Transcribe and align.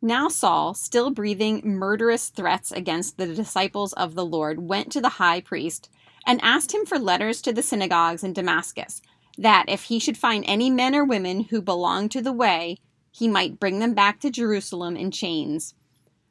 Now 0.00 0.28
Saul, 0.28 0.74
still 0.74 1.10
breathing 1.10 1.60
murderous 1.64 2.28
threats 2.28 2.70
against 2.70 3.16
the 3.16 3.26
disciples 3.26 3.92
of 3.94 4.14
the 4.14 4.24
Lord, 4.24 4.68
went 4.68 4.92
to 4.92 5.00
the 5.00 5.08
high 5.08 5.40
priest 5.40 5.90
and 6.24 6.40
asked 6.40 6.72
him 6.72 6.86
for 6.86 7.00
letters 7.00 7.42
to 7.42 7.52
the 7.52 7.62
synagogues 7.62 8.22
in 8.22 8.32
Damascus, 8.32 9.02
that 9.36 9.64
if 9.68 9.84
he 9.84 9.98
should 9.98 10.16
find 10.16 10.44
any 10.46 10.70
men 10.70 10.94
or 10.94 11.04
women 11.04 11.44
who 11.44 11.60
belonged 11.60 12.12
to 12.12 12.22
the 12.22 12.32
way, 12.32 12.76
he 13.10 13.26
might 13.26 13.58
bring 13.58 13.80
them 13.80 13.94
back 13.94 14.20
to 14.20 14.30
Jerusalem 14.30 14.96
in 14.96 15.10
chains. 15.10 15.74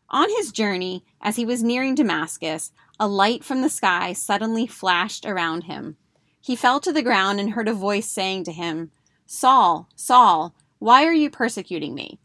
On 0.09 0.29
his 0.29 0.53
journey, 0.53 1.03
as 1.21 1.35
he 1.35 1.43
was 1.43 1.61
nearing 1.61 1.95
Damascus, 1.95 2.71
a 2.97 3.07
light 3.07 3.43
from 3.43 3.61
the 3.61 3.69
sky 3.69 4.13
suddenly 4.13 4.65
flashed 4.65 5.25
around 5.25 5.63
him. 5.63 5.97
He 6.39 6.55
fell 6.55 6.79
to 6.79 6.93
the 6.93 7.01
ground 7.01 7.41
and 7.41 7.49
heard 7.49 7.67
a 7.67 7.73
voice 7.73 8.09
saying 8.09 8.45
to 8.45 8.53
him, 8.53 8.91
Saul, 9.25 9.89
Saul, 9.95 10.55
why 10.79 11.03
are 11.03 11.13
you 11.13 11.29
persecuting 11.29 11.93
me? 11.93 12.19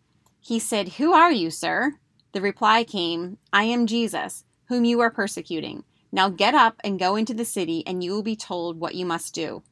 He 0.45 0.59
said, 0.59 0.95
Who 0.95 1.13
are 1.13 1.31
you, 1.31 1.51
sir? 1.51 1.95
The 2.33 2.41
reply 2.41 2.83
came, 2.83 3.39
I 3.53 3.63
am 3.65 3.87
Jesus, 3.87 4.45
whom 4.67 4.85
you 4.85 4.99
are 5.01 5.11
persecuting. 5.11 5.85
Now 6.11 6.31
get 6.31 6.53
up 6.53 6.81
and 6.83 6.99
go 6.99 7.15
into 7.15 7.33
the 7.33 7.45
city, 7.45 7.87
and 7.87 8.03
you 8.03 8.11
will 8.11 8.25
be 8.25 8.35
told 8.35 8.81
what 8.81 8.97
you 8.97 9.07
must 9.07 9.35
do. 9.35 9.63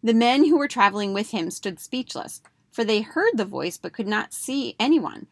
The 0.00 0.14
men 0.14 0.44
who 0.44 0.56
were 0.56 0.68
traveling 0.68 1.12
with 1.12 1.30
him 1.30 1.50
stood 1.50 1.80
speechless, 1.80 2.40
for 2.70 2.84
they 2.84 3.00
heard 3.00 3.32
the 3.34 3.44
voice 3.44 3.76
but 3.76 3.92
could 3.92 4.06
not 4.06 4.32
see 4.32 4.76
anyone. 4.78 5.26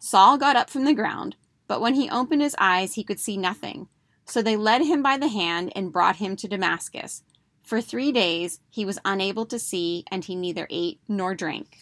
Saul 0.00 0.38
got 0.38 0.56
up 0.56 0.68
from 0.68 0.86
the 0.86 0.92
ground, 0.92 1.36
but 1.68 1.80
when 1.80 1.94
he 1.94 2.10
opened 2.10 2.42
his 2.42 2.56
eyes, 2.58 2.94
he 2.94 3.04
could 3.04 3.20
see 3.20 3.36
nothing. 3.36 3.86
So 4.26 4.42
they 4.42 4.56
led 4.56 4.82
him 4.82 5.04
by 5.04 5.18
the 5.18 5.28
hand 5.28 5.72
and 5.76 5.92
brought 5.92 6.16
him 6.16 6.34
to 6.36 6.48
Damascus. 6.48 7.22
For 7.62 7.80
three 7.80 8.10
days 8.10 8.58
he 8.70 8.84
was 8.84 8.98
unable 9.04 9.46
to 9.46 9.58
see, 9.60 10.04
and 10.10 10.24
he 10.24 10.34
neither 10.34 10.66
ate 10.68 10.98
nor 11.06 11.36
drank. 11.36 11.78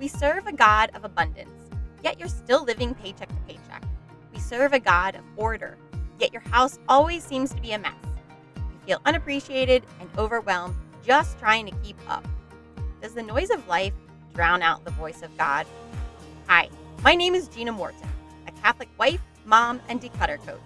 We 0.00 0.08
serve 0.08 0.46
a 0.46 0.52
God 0.52 0.90
of 0.94 1.04
abundance, 1.04 1.68
yet 2.02 2.18
you're 2.18 2.26
still 2.26 2.64
living 2.64 2.94
paycheck 2.94 3.28
to 3.28 3.34
paycheck. 3.46 3.84
We 4.32 4.38
serve 4.38 4.72
a 4.72 4.80
God 4.80 5.14
of 5.14 5.20
order, 5.36 5.76
yet 6.18 6.32
your 6.32 6.40
house 6.40 6.78
always 6.88 7.22
seems 7.22 7.52
to 7.52 7.60
be 7.60 7.72
a 7.72 7.78
mess. 7.78 7.92
You 8.56 8.62
feel 8.86 9.02
unappreciated 9.04 9.84
and 10.00 10.08
overwhelmed 10.16 10.74
just 11.04 11.38
trying 11.38 11.66
to 11.66 11.76
keep 11.82 11.98
up. 12.08 12.26
Does 13.02 13.12
the 13.12 13.22
noise 13.22 13.50
of 13.50 13.68
life 13.68 13.92
drown 14.32 14.62
out 14.62 14.86
the 14.86 14.90
voice 14.92 15.20
of 15.20 15.36
God? 15.36 15.66
Hi, 16.48 16.70
my 17.04 17.14
name 17.14 17.34
is 17.34 17.48
Gina 17.48 17.70
Morton, 17.70 18.08
a 18.48 18.52
Catholic 18.52 18.88
wife, 18.98 19.20
mom, 19.44 19.82
and 19.90 20.00
declutter 20.00 20.38
coach. 20.46 20.62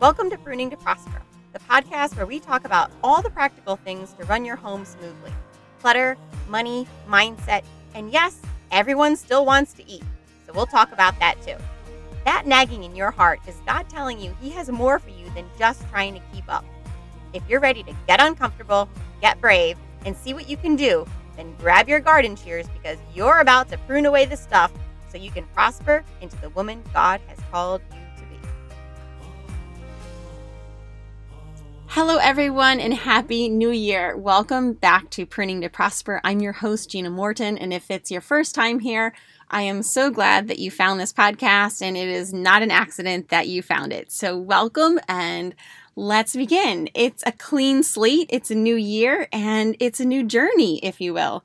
Welcome 0.00 0.28
to 0.30 0.38
Pruning 0.38 0.70
to 0.70 0.76
Prosper, 0.76 1.22
the 1.52 1.60
podcast 1.60 2.16
where 2.16 2.26
we 2.26 2.40
talk 2.40 2.64
about 2.64 2.90
all 3.04 3.22
the 3.22 3.30
practical 3.30 3.76
things 3.76 4.12
to 4.14 4.24
run 4.24 4.44
your 4.44 4.56
home 4.56 4.84
smoothly 4.84 5.30
clutter, 5.80 6.16
money, 6.48 6.86
mindset, 7.08 7.64
and 7.94 8.12
yes, 8.12 8.40
everyone 8.72 9.14
still 9.14 9.44
wants 9.44 9.72
to 9.74 9.88
eat. 9.88 10.02
So 10.46 10.52
we'll 10.52 10.66
talk 10.66 10.92
about 10.92 11.18
that 11.20 11.40
too. 11.42 11.56
That 12.24 12.46
nagging 12.46 12.84
in 12.84 12.96
your 12.96 13.10
heart 13.10 13.40
is 13.46 13.56
God 13.66 13.88
telling 13.88 14.18
you 14.18 14.34
He 14.40 14.50
has 14.50 14.70
more 14.70 14.98
for 14.98 15.10
you 15.10 15.30
than 15.34 15.44
just 15.58 15.88
trying 15.90 16.14
to 16.14 16.20
keep 16.32 16.44
up. 16.48 16.64
If 17.32 17.42
you're 17.48 17.60
ready 17.60 17.82
to 17.84 17.94
get 18.06 18.20
uncomfortable, 18.20 18.88
get 19.20 19.40
brave, 19.40 19.76
and 20.04 20.16
see 20.16 20.34
what 20.34 20.48
you 20.48 20.56
can 20.56 20.76
do, 20.76 21.06
then 21.36 21.54
grab 21.58 21.88
your 21.88 22.00
garden 22.00 22.36
shears 22.36 22.66
because 22.68 22.98
you're 23.14 23.40
about 23.40 23.68
to 23.70 23.78
prune 23.78 24.06
away 24.06 24.24
the 24.24 24.36
stuff 24.36 24.72
so 25.08 25.18
you 25.18 25.30
can 25.30 25.44
prosper 25.54 26.04
into 26.20 26.40
the 26.40 26.50
woman 26.50 26.82
God 26.92 27.20
has 27.28 27.38
called 27.50 27.80
you 27.92 28.01
Hello, 31.94 32.16
everyone, 32.16 32.80
and 32.80 32.94
Happy 32.94 33.50
New 33.50 33.70
Year. 33.70 34.16
Welcome 34.16 34.72
back 34.72 35.10
to 35.10 35.26
Pruning 35.26 35.60
to 35.60 35.68
Prosper. 35.68 36.22
I'm 36.24 36.40
your 36.40 36.54
host, 36.54 36.88
Gina 36.88 37.10
Morton, 37.10 37.58
and 37.58 37.70
if 37.70 37.90
it's 37.90 38.10
your 38.10 38.22
first 38.22 38.54
time 38.54 38.78
here, 38.78 39.12
I 39.50 39.60
am 39.64 39.82
so 39.82 40.10
glad 40.10 40.48
that 40.48 40.58
you 40.58 40.70
found 40.70 40.98
this 40.98 41.12
podcast, 41.12 41.82
and 41.82 41.94
it 41.94 42.08
is 42.08 42.32
not 42.32 42.62
an 42.62 42.70
accident 42.70 43.28
that 43.28 43.46
you 43.46 43.60
found 43.60 43.92
it. 43.92 44.10
So, 44.10 44.38
welcome 44.38 45.00
and 45.06 45.54
let's 45.94 46.34
begin. 46.34 46.88
It's 46.94 47.22
a 47.26 47.32
clean 47.32 47.82
slate, 47.82 48.30
it's 48.30 48.50
a 48.50 48.54
new 48.54 48.76
year, 48.76 49.28
and 49.30 49.76
it's 49.78 50.00
a 50.00 50.06
new 50.06 50.24
journey, 50.24 50.78
if 50.82 50.98
you 50.98 51.12
will. 51.12 51.44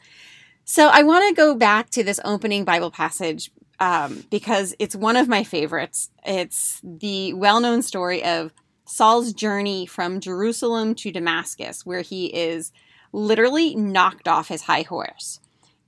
So, 0.64 0.88
I 0.88 1.04
want 1.04 1.28
to 1.28 1.36
go 1.36 1.56
back 1.56 1.90
to 1.90 2.06
this 2.06 2.22
opening 2.24 2.64
Bible 2.64 2.90
passage 2.90 3.52
um, 3.82 4.24
because 4.32 4.74
it's 4.80 4.96
one 4.96 5.18
of 5.18 5.28
my 5.28 5.44
favorites. 5.44 6.10
It's 6.26 6.80
the 6.86 7.34
well 7.34 7.60
known 7.60 7.82
story 7.82 8.24
of 8.24 8.54
Saul's 8.88 9.34
journey 9.34 9.86
from 9.86 10.22
Jerusalem 10.22 10.96
to 10.96 11.12
Damascus, 11.12 11.86
where 11.86 12.02
he 12.02 12.28
is 12.28 12.72
literally 13.12 13.76
knocked 13.76 14.28
off 14.28 14.48
his 14.48 14.64
high 14.64 14.84
horse. 14.84 15.40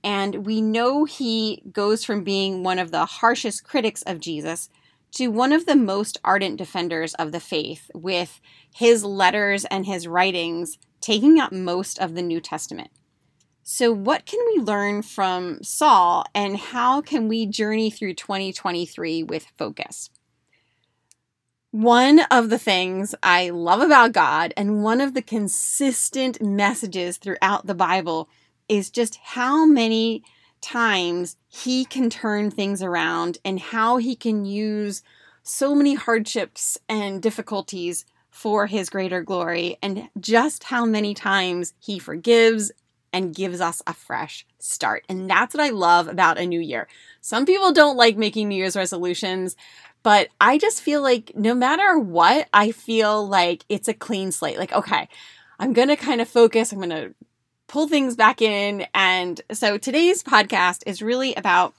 And 0.04 0.46
we 0.46 0.60
know 0.60 1.04
he 1.04 1.62
goes 1.72 2.04
from 2.04 2.24
being 2.24 2.62
one 2.62 2.78
of 2.78 2.90
the 2.90 3.06
harshest 3.06 3.64
critics 3.64 4.02
of 4.02 4.20
Jesus 4.20 4.68
to 5.12 5.28
one 5.28 5.52
of 5.52 5.66
the 5.66 5.76
most 5.76 6.18
ardent 6.24 6.56
defenders 6.56 7.14
of 7.14 7.32
the 7.32 7.40
faith, 7.40 7.90
with 7.94 8.40
his 8.72 9.04
letters 9.04 9.64
and 9.64 9.86
his 9.86 10.06
writings 10.06 10.78
taking 11.00 11.40
up 11.40 11.52
most 11.52 11.98
of 11.98 12.14
the 12.14 12.22
New 12.22 12.40
Testament. 12.40 12.90
So, 13.62 13.92
what 13.92 14.26
can 14.26 14.40
we 14.46 14.62
learn 14.62 15.02
from 15.02 15.62
Saul, 15.62 16.24
and 16.34 16.56
how 16.56 17.00
can 17.00 17.28
we 17.28 17.46
journey 17.46 17.90
through 17.90 18.14
2023 18.14 19.22
with 19.22 19.46
focus? 19.58 20.10
One 21.72 22.22
of 22.32 22.50
the 22.50 22.58
things 22.58 23.14
I 23.22 23.50
love 23.50 23.80
about 23.80 24.10
God, 24.10 24.52
and 24.56 24.82
one 24.82 25.00
of 25.00 25.14
the 25.14 25.22
consistent 25.22 26.42
messages 26.42 27.16
throughout 27.16 27.68
the 27.68 27.76
Bible, 27.76 28.28
is 28.68 28.90
just 28.90 29.20
how 29.22 29.64
many 29.66 30.24
times 30.60 31.36
He 31.46 31.84
can 31.84 32.10
turn 32.10 32.50
things 32.50 32.82
around 32.82 33.38
and 33.44 33.60
how 33.60 33.98
He 33.98 34.16
can 34.16 34.44
use 34.44 35.04
so 35.44 35.72
many 35.76 35.94
hardships 35.94 36.76
and 36.88 37.22
difficulties 37.22 38.04
for 38.32 38.66
His 38.66 38.90
greater 38.90 39.22
glory, 39.22 39.78
and 39.80 40.08
just 40.18 40.64
how 40.64 40.84
many 40.84 41.14
times 41.14 41.74
He 41.78 42.00
forgives 42.00 42.72
and 43.12 43.34
gives 43.34 43.60
us 43.60 43.80
a 43.86 43.94
fresh 43.94 44.44
start. 44.58 45.04
And 45.08 45.30
that's 45.30 45.54
what 45.54 45.62
I 45.62 45.70
love 45.70 46.08
about 46.08 46.38
a 46.38 46.46
new 46.46 46.60
year. 46.60 46.88
Some 47.20 47.46
people 47.46 47.72
don't 47.72 47.96
like 47.96 48.16
making 48.16 48.48
New 48.48 48.56
Year's 48.56 48.76
resolutions, 48.76 49.56
but 50.02 50.28
I 50.40 50.58
just 50.58 50.82
feel 50.82 51.02
like 51.02 51.32
no 51.34 51.54
matter 51.54 51.98
what, 51.98 52.48
I 52.52 52.72
feel 52.72 53.26
like 53.26 53.64
it's 53.68 53.88
a 53.88 53.94
clean 53.94 54.32
slate. 54.32 54.58
Like, 54.58 54.72
okay, 54.72 55.08
I'm 55.58 55.72
going 55.72 55.88
to 55.88 55.96
kind 55.96 56.20
of 56.20 56.28
focus, 56.28 56.72
I'm 56.72 56.78
going 56.78 56.90
to 56.90 57.14
pull 57.66 57.86
things 57.86 58.16
back 58.16 58.42
in. 58.42 58.86
And 58.94 59.40
so 59.52 59.78
today's 59.78 60.22
podcast 60.22 60.82
is 60.86 61.02
really 61.02 61.34
about 61.34 61.74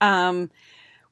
um, 0.00 0.50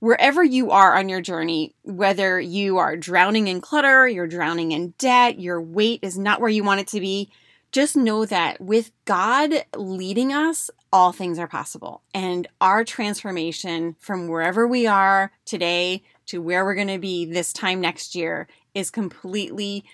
wherever 0.00 0.42
you 0.42 0.70
are 0.70 0.96
on 0.96 1.08
your 1.08 1.20
journey, 1.20 1.74
whether 1.82 2.40
you 2.40 2.78
are 2.78 2.96
drowning 2.96 3.48
in 3.48 3.60
clutter, 3.60 4.06
you're 4.08 4.26
drowning 4.26 4.72
in 4.72 4.94
debt, 4.98 5.40
your 5.40 5.60
weight 5.60 6.00
is 6.02 6.18
not 6.18 6.40
where 6.40 6.50
you 6.50 6.64
want 6.64 6.80
it 6.80 6.88
to 6.88 7.00
be 7.00 7.30
just 7.72 7.96
know 7.96 8.24
that 8.24 8.60
with 8.60 8.90
God 9.04 9.64
leading 9.76 10.32
us, 10.32 10.70
all 10.92 11.12
things 11.12 11.38
are 11.38 11.48
possible. 11.48 12.02
And 12.14 12.46
our 12.60 12.84
transformation 12.84 13.96
from 13.98 14.28
wherever 14.28 14.66
we 14.66 14.86
are 14.86 15.32
today 15.44 16.02
to 16.26 16.40
where 16.40 16.64
we're 16.64 16.74
going 16.74 16.88
to 16.88 16.98
be 16.98 17.24
this 17.24 17.52
time 17.52 17.80
next 17.80 18.14
year 18.14 18.46
is 18.74 18.90
completely 18.90 19.84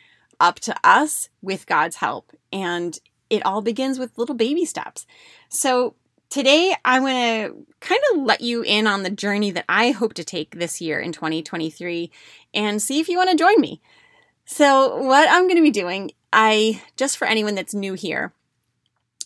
up 0.41 0.61
to 0.61 0.75
us 0.85 1.29
with 1.43 1.67
God's 1.67 1.97
help. 1.97 2.33
And 2.53 2.99
it 3.31 3.45
all 3.45 3.63
begins 3.63 3.99
with 3.99 4.17
little 4.19 4.35
baby 4.35 4.65
steps. 4.65 5.07
So 5.49 5.95
today 6.29 6.75
I'm 6.85 7.03
going 7.03 7.49
to 7.49 7.67
kind 7.81 8.01
of 8.13 8.23
let 8.23 8.41
you 8.41 8.63
in 8.63 8.87
on 8.87 9.03
the 9.03 9.11
journey 9.11 9.51
that 9.53 9.65
I 9.69 9.91
hope 9.91 10.15
to 10.15 10.25
take 10.25 10.59
this 10.59 10.81
year 10.81 11.01
in 11.01 11.13
2023 11.13 12.11
and 12.53 12.83
see 12.83 13.01
if 13.01 13.09
you 13.09 13.17
want 13.17 13.31
to 13.31 13.37
join 13.37 13.61
me. 13.61 13.81
So, 14.47 14.99
what 15.03 15.27
I'm 15.31 15.45
going 15.45 15.57
to 15.57 15.63
be 15.63 15.71
doing 15.71 16.11
I, 16.31 16.83
just 16.97 17.17
for 17.17 17.27
anyone 17.27 17.55
that's 17.55 17.73
new 17.73 17.95
here, 17.95 18.33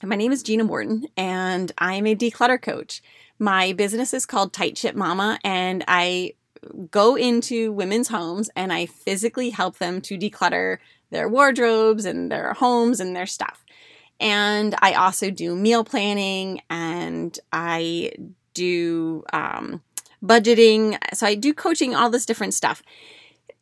my 0.04 0.16
name 0.16 0.32
is 0.32 0.42
Gina 0.42 0.64
Morton 0.64 1.06
and 1.16 1.72
I'm 1.78 2.06
a 2.06 2.14
declutter 2.14 2.60
coach. 2.60 3.02
My 3.38 3.72
business 3.72 4.14
is 4.14 4.26
called 4.26 4.52
Tight 4.52 4.78
Ship 4.78 4.94
Mama 4.94 5.38
and 5.42 5.84
I 5.88 6.34
go 6.90 7.16
into 7.16 7.72
women's 7.72 8.08
homes 8.08 8.48
and 8.54 8.72
I 8.72 8.86
physically 8.86 9.50
help 9.50 9.78
them 9.78 10.00
to 10.02 10.16
declutter 10.16 10.78
their 11.10 11.28
wardrobes 11.28 12.04
and 12.04 12.30
their 12.30 12.52
homes 12.54 13.00
and 13.00 13.16
their 13.16 13.26
stuff. 13.26 13.64
And 14.20 14.74
I 14.80 14.94
also 14.94 15.30
do 15.30 15.56
meal 15.56 15.84
planning 15.84 16.60
and 16.70 17.38
I 17.52 18.12
do 18.54 19.24
um, 19.32 19.82
budgeting. 20.22 20.98
So 21.14 21.26
I 21.26 21.34
do 21.34 21.52
coaching, 21.52 21.94
all 21.94 22.10
this 22.10 22.26
different 22.26 22.54
stuff 22.54 22.82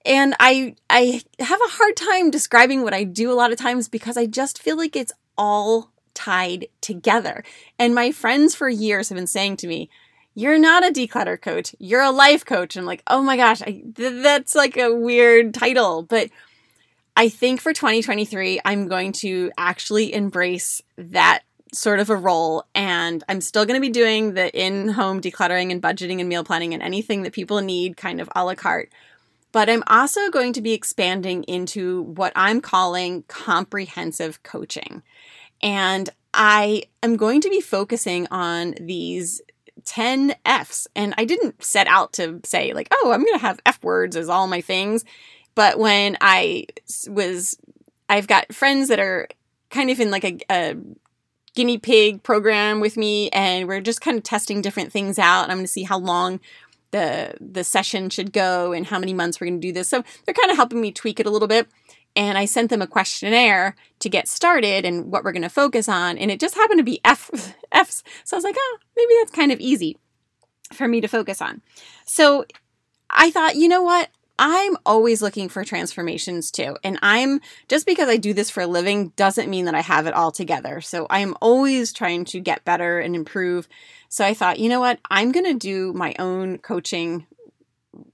and 0.04 0.36
I 0.38 0.76
I 0.88 1.22
have 1.40 1.60
a 1.60 1.70
hard 1.70 1.96
time 1.96 2.30
describing 2.30 2.82
what 2.82 2.94
I 2.94 3.04
do 3.04 3.32
a 3.32 3.34
lot 3.34 3.52
of 3.52 3.58
times 3.58 3.88
because 3.88 4.16
I 4.16 4.26
just 4.26 4.62
feel 4.62 4.76
like 4.76 4.94
it's 4.94 5.12
all 5.36 5.92
tied 6.16 6.66
together. 6.80 7.44
And 7.78 7.94
my 7.94 8.10
friends 8.10 8.56
for 8.56 8.68
years 8.68 9.08
have 9.10 9.16
been 9.16 9.28
saying 9.28 9.58
to 9.58 9.68
me, 9.68 9.88
"You're 10.34 10.58
not 10.58 10.84
a 10.84 10.92
declutter 10.92 11.40
coach. 11.40 11.76
You're 11.78 12.02
a 12.02 12.10
life 12.10 12.44
coach." 12.44 12.76
I'm 12.76 12.86
like, 12.86 13.02
"Oh 13.06 13.22
my 13.22 13.36
gosh, 13.36 13.62
I, 13.62 13.82
th- 13.94 14.22
that's 14.22 14.56
like 14.56 14.76
a 14.76 14.92
weird 14.92 15.54
title." 15.54 16.02
But 16.02 16.30
I 17.16 17.28
think 17.28 17.60
for 17.60 17.72
2023, 17.72 18.60
I'm 18.64 18.88
going 18.88 19.12
to 19.12 19.50
actually 19.56 20.12
embrace 20.12 20.82
that 20.98 21.42
sort 21.72 22.00
of 22.00 22.10
a 22.10 22.16
role 22.16 22.64
and 22.74 23.22
I'm 23.28 23.40
still 23.40 23.64
going 23.64 23.80
to 23.80 23.86
be 23.86 23.92
doing 23.92 24.34
the 24.34 24.50
in-home 24.58 25.20
decluttering 25.20 25.70
and 25.70 25.82
budgeting 25.82 26.20
and 26.20 26.28
meal 26.28 26.44
planning 26.44 26.74
and 26.74 26.82
anything 26.82 27.22
that 27.22 27.32
people 27.32 27.60
need 27.60 27.96
kind 27.96 28.20
of 28.20 28.28
a 28.34 28.44
la 28.44 28.54
carte. 28.54 28.90
But 29.52 29.70
I'm 29.70 29.82
also 29.86 30.30
going 30.30 30.52
to 30.54 30.62
be 30.62 30.72
expanding 30.72 31.42
into 31.44 32.02
what 32.02 32.32
I'm 32.36 32.60
calling 32.60 33.24
comprehensive 33.28 34.42
coaching. 34.42 35.02
And 35.62 36.10
I 36.34 36.84
am 37.02 37.16
going 37.16 37.40
to 37.40 37.50
be 37.50 37.60
focusing 37.60 38.26
on 38.30 38.74
these 38.80 39.40
10 39.84 40.34
F's. 40.44 40.86
And 40.94 41.14
I 41.16 41.24
didn't 41.24 41.62
set 41.62 41.86
out 41.86 42.12
to 42.14 42.40
say, 42.44 42.72
like, 42.72 42.88
oh, 42.92 43.12
I'm 43.12 43.24
going 43.24 43.38
to 43.38 43.46
have 43.46 43.60
F 43.64 43.82
words 43.82 44.16
as 44.16 44.28
all 44.28 44.46
my 44.46 44.60
things. 44.60 45.04
But 45.54 45.78
when 45.78 46.18
I 46.20 46.66
was, 47.08 47.56
I've 48.08 48.26
got 48.26 48.54
friends 48.54 48.88
that 48.88 49.00
are 49.00 49.28
kind 49.70 49.90
of 49.90 49.98
in 49.98 50.10
like 50.10 50.24
a, 50.24 50.38
a 50.50 50.76
guinea 51.54 51.78
pig 51.78 52.22
program 52.22 52.80
with 52.80 52.96
me, 52.96 53.30
and 53.30 53.66
we're 53.66 53.80
just 53.80 54.02
kind 54.02 54.18
of 54.18 54.22
testing 54.22 54.60
different 54.60 54.92
things 54.92 55.18
out. 55.18 55.44
I'm 55.44 55.56
going 55.56 55.64
to 55.64 55.72
see 55.72 55.84
how 55.84 55.98
long 55.98 56.40
the 56.90 57.34
the 57.40 57.64
session 57.64 58.10
should 58.10 58.32
go 58.32 58.72
and 58.72 58.86
how 58.86 58.98
many 58.98 59.12
months 59.12 59.40
we're 59.40 59.48
going 59.48 59.60
to 59.60 59.66
do 59.66 59.72
this. 59.72 59.88
So 59.88 60.04
they're 60.24 60.34
kind 60.34 60.50
of 60.50 60.56
helping 60.56 60.80
me 60.80 60.92
tweak 60.92 61.18
it 61.18 61.26
a 61.26 61.30
little 61.30 61.48
bit. 61.48 61.68
And 62.16 62.38
I 62.38 62.46
sent 62.46 62.70
them 62.70 62.82
a 62.82 62.86
questionnaire 62.86 63.76
to 64.00 64.08
get 64.08 64.26
started 64.26 64.84
and 64.84 65.12
what 65.12 65.22
we're 65.22 65.32
going 65.32 65.42
to 65.42 65.48
focus 65.48 65.88
on. 65.88 66.18
And 66.18 66.30
it 66.30 66.40
just 66.40 66.54
happened 66.54 66.78
to 66.78 66.84
be 66.84 67.00
F, 67.04 67.54
F's. 67.72 68.02
So 68.24 68.36
I 68.36 68.38
was 68.38 68.44
like, 68.44 68.56
oh, 68.58 68.78
maybe 68.96 69.12
that's 69.20 69.32
kind 69.32 69.52
of 69.52 69.60
easy 69.60 69.98
for 70.72 70.88
me 70.88 71.00
to 71.00 71.08
focus 71.08 71.40
on. 71.40 71.62
So 72.04 72.46
I 73.10 73.30
thought, 73.30 73.56
you 73.56 73.68
know 73.68 73.82
what? 73.82 74.08
I'm 74.38 74.76
always 74.84 75.22
looking 75.22 75.48
for 75.48 75.64
transformations 75.64 76.50
too. 76.50 76.76
And 76.84 76.98
I'm 77.00 77.40
just 77.68 77.86
because 77.86 78.08
I 78.08 78.16
do 78.16 78.34
this 78.34 78.50
for 78.50 78.62
a 78.62 78.66
living 78.66 79.12
doesn't 79.16 79.48
mean 79.48 79.64
that 79.64 79.74
I 79.74 79.80
have 79.80 80.06
it 80.06 80.14
all 80.14 80.30
together. 80.30 80.80
So 80.80 81.06
I 81.08 81.20
am 81.20 81.34
always 81.40 81.92
trying 81.92 82.26
to 82.26 82.40
get 82.40 82.64
better 82.64 82.98
and 82.98 83.16
improve. 83.16 83.66
So 84.08 84.24
I 84.24 84.34
thought, 84.34 84.58
you 84.58 84.68
know 84.68 84.80
what? 84.80 84.98
I'm 85.10 85.32
going 85.32 85.46
to 85.46 85.54
do 85.54 85.92
my 85.94 86.14
own 86.18 86.58
coaching 86.58 87.26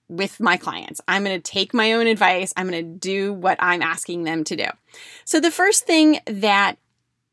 with 0.08 0.40
my 0.40 0.56
clients. 0.56 1.00
I'm 1.08 1.24
going 1.24 1.40
to 1.40 1.50
take 1.50 1.72
my 1.72 1.92
own 1.92 2.06
advice. 2.06 2.52
I'm 2.56 2.68
going 2.68 2.84
to 2.84 2.98
do 2.98 3.32
what 3.32 3.56
I'm 3.60 3.82
asking 3.82 4.24
them 4.24 4.44
to 4.44 4.56
do. 4.56 4.66
So 5.24 5.40
the 5.40 5.50
first 5.50 5.86
thing 5.86 6.18
that 6.26 6.76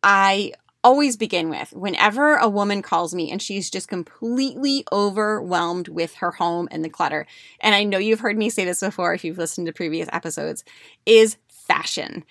I 0.03 0.53
always 0.83 1.17
begin 1.17 1.49
with 1.49 1.73
whenever 1.73 2.35
a 2.35 2.47
woman 2.47 2.81
calls 2.81 3.13
me 3.13 3.31
and 3.31 3.41
she's 3.41 3.69
just 3.69 3.89
completely 3.89 4.85
overwhelmed 4.91 5.89
with 5.89 6.15
her 6.15 6.31
home 6.31 6.67
and 6.71 6.83
the 6.83 6.89
clutter, 6.89 7.25
and 7.59 7.75
I 7.75 7.83
know 7.83 7.97
you've 7.97 8.21
heard 8.21 8.37
me 8.37 8.49
say 8.49 8.65
this 8.65 8.79
before 8.79 9.13
if 9.13 9.23
you've 9.23 9.37
listened 9.37 9.67
to 9.67 9.73
previous 9.73 10.07
episodes, 10.13 10.63
is 11.05 11.37
fashion. 11.47 12.23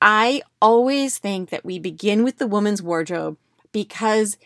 I 0.00 0.42
always 0.62 1.18
think 1.18 1.50
that 1.50 1.64
we 1.64 1.78
begin 1.78 2.22
with 2.22 2.38
the 2.38 2.46
woman's 2.46 2.82
wardrobe 2.82 3.36
because 3.72 4.38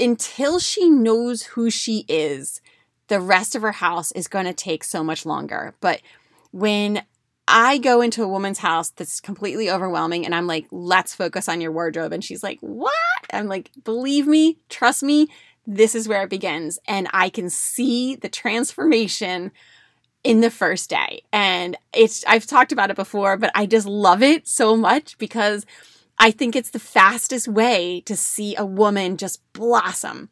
until 0.00 0.58
she 0.58 0.88
knows 0.88 1.42
who 1.42 1.70
she 1.70 2.04
is, 2.08 2.60
the 3.08 3.20
rest 3.20 3.54
of 3.54 3.62
her 3.62 3.72
house 3.72 4.12
is 4.12 4.28
going 4.28 4.46
to 4.46 4.52
take 4.52 4.84
so 4.84 5.04
much 5.04 5.24
longer. 5.26 5.74
But 5.80 6.00
when 6.50 7.02
I 7.48 7.78
go 7.78 8.00
into 8.00 8.24
a 8.24 8.28
woman's 8.28 8.58
house 8.58 8.90
that's 8.90 9.20
completely 9.20 9.70
overwhelming 9.70 10.24
and 10.24 10.34
I'm 10.34 10.46
like, 10.46 10.66
let's 10.70 11.14
focus 11.14 11.48
on 11.48 11.60
your 11.60 11.70
wardrobe. 11.72 12.12
And 12.12 12.24
she's 12.24 12.42
like, 12.42 12.58
what? 12.60 12.92
I'm 13.32 13.46
like, 13.46 13.70
believe 13.84 14.26
me, 14.26 14.58
trust 14.68 15.02
me, 15.02 15.28
this 15.66 15.94
is 15.94 16.08
where 16.08 16.24
it 16.24 16.30
begins. 16.30 16.78
And 16.88 17.08
I 17.12 17.28
can 17.28 17.50
see 17.50 18.16
the 18.16 18.28
transformation 18.28 19.52
in 20.24 20.40
the 20.40 20.50
first 20.50 20.90
day. 20.90 21.22
And 21.32 21.76
it's, 21.92 22.24
I've 22.26 22.46
talked 22.46 22.72
about 22.72 22.90
it 22.90 22.96
before, 22.96 23.36
but 23.36 23.52
I 23.54 23.66
just 23.66 23.86
love 23.86 24.22
it 24.22 24.48
so 24.48 24.76
much 24.76 25.16
because 25.18 25.64
I 26.18 26.32
think 26.32 26.56
it's 26.56 26.70
the 26.70 26.80
fastest 26.80 27.46
way 27.46 28.02
to 28.06 28.16
see 28.16 28.56
a 28.56 28.66
woman 28.66 29.16
just 29.16 29.40
blossom. 29.52 30.30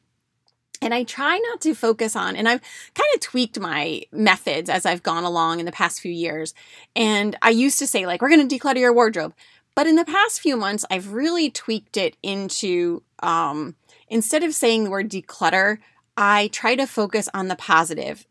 And 0.85 0.93
I 0.93 1.03
try 1.03 1.39
not 1.39 1.61
to 1.63 1.75
focus 1.75 2.15
on, 2.15 2.37
and 2.37 2.49
I've 2.49 2.61
kind 2.95 3.09
of 3.15 3.21
tweaked 3.21 3.59
my 3.59 4.03
methods 4.13 4.69
as 4.69 4.85
I've 4.85 5.03
gone 5.03 5.25
along 5.25 5.59
in 5.59 5.67
the 5.67 5.73
past 5.73 6.01
few 6.01 6.13
years. 6.13 6.53
And 6.95 7.37
I 7.41 7.51
used 7.51 7.79
to 7.79 7.87
say, 7.87 8.07
like, 8.07 8.21
we're 8.21 8.29
going 8.29 8.47
to 8.47 8.59
declutter 8.59 8.79
your 8.79 8.93
wardrobe. 8.93 9.35
But 9.75 9.87
in 9.87 9.97
the 9.97 10.05
past 10.05 10.41
few 10.41 10.57
months, 10.57 10.85
I've 10.91 11.13
really 11.13 11.51
tweaked 11.51 11.97
it 11.97 12.17
into 12.23 13.03
um, 13.21 13.75
instead 14.09 14.45
of 14.45 14.55
saying 14.55 14.85
the 14.85 14.91
word 14.91 15.11
declutter, 15.11 15.79
I 16.17 16.49
try 16.49 16.77
to 16.77 16.87
focus 16.87 17.29
on 17.35 17.49
the 17.49 17.57
positive. 17.57 18.27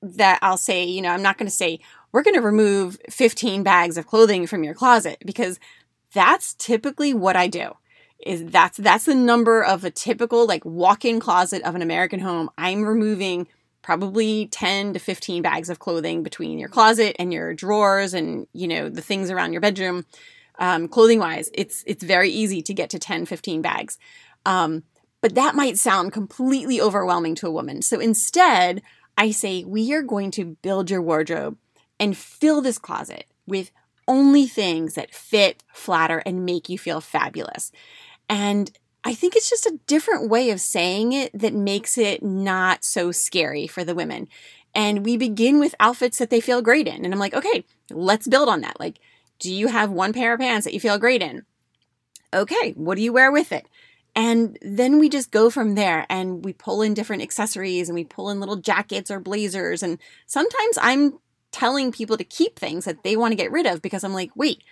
That 0.00 0.38
I'll 0.42 0.56
say, 0.56 0.84
you 0.84 1.02
know, 1.02 1.10
I'm 1.10 1.22
not 1.22 1.38
going 1.38 1.48
to 1.48 1.54
say, 1.54 1.80
we're 2.12 2.22
going 2.22 2.36
to 2.36 2.40
remove 2.40 2.98
15 3.10 3.64
bags 3.64 3.98
of 3.98 4.06
clothing 4.06 4.46
from 4.46 4.62
your 4.62 4.74
closet 4.74 5.18
because 5.26 5.58
that's 6.14 6.54
typically 6.54 7.12
what 7.12 7.36
I 7.36 7.48
do 7.48 7.72
is 8.24 8.44
that's 8.46 8.78
that's 8.78 9.04
the 9.04 9.14
number 9.14 9.62
of 9.62 9.84
a 9.84 9.90
typical 9.90 10.46
like 10.46 10.64
walk-in 10.64 11.20
closet 11.20 11.62
of 11.62 11.74
an 11.74 11.82
American 11.82 12.20
home. 12.20 12.50
I'm 12.58 12.84
removing 12.84 13.46
probably 13.82 14.46
10 14.46 14.92
to 14.94 14.98
15 14.98 15.40
bags 15.40 15.70
of 15.70 15.78
clothing 15.78 16.22
between 16.22 16.58
your 16.58 16.68
closet 16.68 17.16
and 17.18 17.32
your 17.32 17.54
drawers 17.54 18.12
and 18.14 18.46
you 18.52 18.68
know 18.68 18.88
the 18.88 19.02
things 19.02 19.30
around 19.30 19.52
your 19.52 19.60
bedroom. 19.60 20.04
Um, 20.58 20.88
clothing 20.88 21.20
wise 21.20 21.50
it's 21.54 21.84
it's 21.86 22.02
very 22.02 22.30
easy 22.30 22.62
to 22.62 22.74
get 22.74 22.90
to 22.90 22.98
10 22.98 23.26
15 23.26 23.62
bags. 23.62 23.98
Um, 24.44 24.82
but 25.20 25.34
that 25.34 25.54
might 25.54 25.78
sound 25.78 26.12
completely 26.12 26.80
overwhelming 26.80 27.34
to 27.36 27.46
a 27.46 27.52
woman. 27.52 27.82
So 27.82 28.00
instead 28.00 28.82
i 29.16 29.30
say 29.30 29.64
we 29.64 29.92
are 29.92 30.02
going 30.02 30.30
to 30.32 30.56
build 30.62 30.90
your 30.90 31.02
wardrobe 31.02 31.56
and 32.00 32.16
fill 32.16 32.60
this 32.60 32.78
closet 32.78 33.26
with 33.46 33.70
only 34.06 34.46
things 34.46 34.94
that 34.94 35.14
fit 35.14 35.62
flatter 35.72 36.22
and 36.24 36.46
make 36.46 36.68
you 36.68 36.78
feel 36.78 37.00
fabulous 37.00 37.70
and 38.28 38.70
I 39.04 39.14
think 39.14 39.36
it's 39.36 39.48
just 39.48 39.66
a 39.66 39.78
different 39.86 40.28
way 40.28 40.50
of 40.50 40.60
saying 40.60 41.12
it 41.12 41.30
that 41.32 41.54
makes 41.54 41.96
it 41.96 42.22
not 42.22 42.84
so 42.84 43.12
scary 43.12 43.66
for 43.66 43.84
the 43.84 43.94
women. 43.94 44.28
And 44.74 45.04
we 45.04 45.16
begin 45.16 45.58
with 45.60 45.74
outfits 45.80 46.18
that 46.18 46.30
they 46.30 46.40
feel 46.40 46.62
great 46.62 46.86
in. 46.86 47.04
And 47.04 47.14
I'm 47.14 47.20
like, 47.20 47.34
okay, 47.34 47.64
let's 47.90 48.28
build 48.28 48.48
on 48.48 48.60
that. 48.60 48.78
Like, 48.78 48.98
do 49.38 49.52
you 49.52 49.68
have 49.68 49.90
one 49.90 50.12
pair 50.12 50.34
of 50.34 50.40
pants 50.40 50.64
that 50.64 50.74
you 50.74 50.80
feel 50.80 50.98
great 50.98 51.22
in? 51.22 51.44
Okay, 52.34 52.72
what 52.72 52.96
do 52.96 53.02
you 53.02 53.12
wear 53.12 53.32
with 53.32 53.52
it? 53.52 53.66
And 54.14 54.58
then 54.60 54.98
we 54.98 55.08
just 55.08 55.30
go 55.30 55.48
from 55.48 55.74
there 55.74 56.04
and 56.10 56.44
we 56.44 56.52
pull 56.52 56.82
in 56.82 56.92
different 56.92 57.22
accessories 57.22 57.88
and 57.88 57.94
we 57.94 58.04
pull 58.04 58.30
in 58.30 58.40
little 58.40 58.56
jackets 58.56 59.10
or 59.10 59.20
blazers. 59.20 59.82
And 59.82 59.98
sometimes 60.26 60.76
I'm 60.80 61.18
telling 61.52 61.92
people 61.92 62.16
to 62.16 62.24
keep 62.24 62.58
things 62.58 62.84
that 62.84 63.04
they 63.04 63.16
want 63.16 63.32
to 63.32 63.36
get 63.36 63.52
rid 63.52 63.66
of 63.66 63.80
because 63.80 64.04
I'm 64.04 64.12
like, 64.12 64.30
wait, 64.34 64.62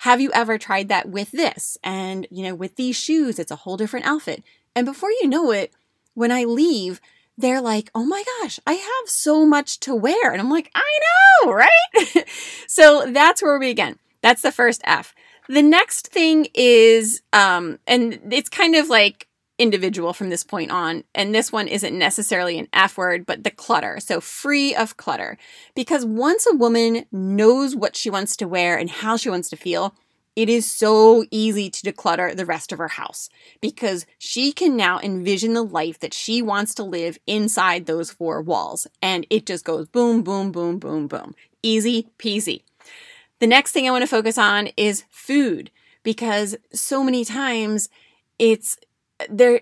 have 0.00 0.20
you 0.20 0.30
ever 0.32 0.56
tried 0.56 0.88
that 0.88 1.10
with 1.10 1.30
this? 1.30 1.76
And, 1.84 2.26
you 2.30 2.42
know, 2.42 2.54
with 2.54 2.76
these 2.76 2.96
shoes, 2.96 3.38
it's 3.38 3.50
a 3.50 3.56
whole 3.56 3.76
different 3.76 4.06
outfit. 4.06 4.42
And 4.74 4.86
before 4.86 5.10
you 5.10 5.28
know 5.28 5.50
it, 5.50 5.72
when 6.14 6.32
I 6.32 6.44
leave, 6.44 7.02
they're 7.36 7.60
like, 7.60 7.90
oh 7.94 8.06
my 8.06 8.24
gosh, 8.40 8.58
I 8.66 8.74
have 8.74 9.08
so 9.08 9.44
much 9.44 9.78
to 9.80 9.94
wear. 9.94 10.32
And 10.32 10.40
I'm 10.40 10.48
like, 10.48 10.70
I 10.74 11.00
know, 11.44 11.52
right? 11.52 12.26
so 12.66 13.10
that's 13.12 13.42
where 13.42 13.58
we 13.58 13.68
begin. 13.68 13.98
That's 14.22 14.40
the 14.40 14.52
first 14.52 14.80
F. 14.84 15.14
The 15.50 15.62
next 15.62 16.08
thing 16.08 16.48
is, 16.54 17.20
um, 17.34 17.78
and 17.86 18.20
it's 18.30 18.48
kind 18.48 18.76
of 18.76 18.88
like 18.88 19.26
individual 19.60 20.12
from 20.12 20.30
this 20.30 20.42
point 20.42 20.70
on. 20.70 21.04
And 21.14 21.34
this 21.34 21.52
one 21.52 21.68
isn't 21.68 21.96
necessarily 21.96 22.58
an 22.58 22.68
F 22.72 22.96
word, 22.96 23.26
but 23.26 23.44
the 23.44 23.50
clutter. 23.50 24.00
So 24.00 24.20
free 24.20 24.74
of 24.74 24.96
clutter. 24.96 25.36
Because 25.74 26.04
once 26.04 26.46
a 26.50 26.56
woman 26.56 27.04
knows 27.12 27.76
what 27.76 27.94
she 27.94 28.10
wants 28.10 28.34
to 28.36 28.48
wear 28.48 28.76
and 28.76 28.90
how 28.90 29.16
she 29.16 29.30
wants 29.30 29.50
to 29.50 29.56
feel, 29.56 29.94
it 30.34 30.48
is 30.48 30.70
so 30.70 31.24
easy 31.30 31.68
to 31.68 31.92
declutter 31.92 32.34
the 32.34 32.46
rest 32.46 32.72
of 32.72 32.78
her 32.78 32.88
house 32.88 33.28
because 33.60 34.06
she 34.18 34.52
can 34.52 34.76
now 34.76 34.98
envision 35.00 35.52
the 35.52 35.62
life 35.62 35.98
that 35.98 36.14
she 36.14 36.40
wants 36.40 36.74
to 36.76 36.82
live 36.82 37.18
inside 37.26 37.84
those 37.84 38.10
four 38.10 38.40
walls. 38.40 38.86
And 39.02 39.26
it 39.28 39.44
just 39.44 39.64
goes 39.64 39.86
boom, 39.86 40.22
boom, 40.22 40.52
boom, 40.52 40.78
boom, 40.78 41.08
boom. 41.08 41.34
Easy 41.62 42.08
peasy. 42.18 42.62
The 43.40 43.46
next 43.46 43.72
thing 43.72 43.86
I 43.86 43.90
want 43.90 44.02
to 44.02 44.08
focus 44.08 44.38
on 44.38 44.68
is 44.76 45.04
food 45.10 45.70
because 46.02 46.56
so 46.72 47.02
many 47.02 47.24
times 47.24 47.90
it's 48.38 48.78
there 49.28 49.60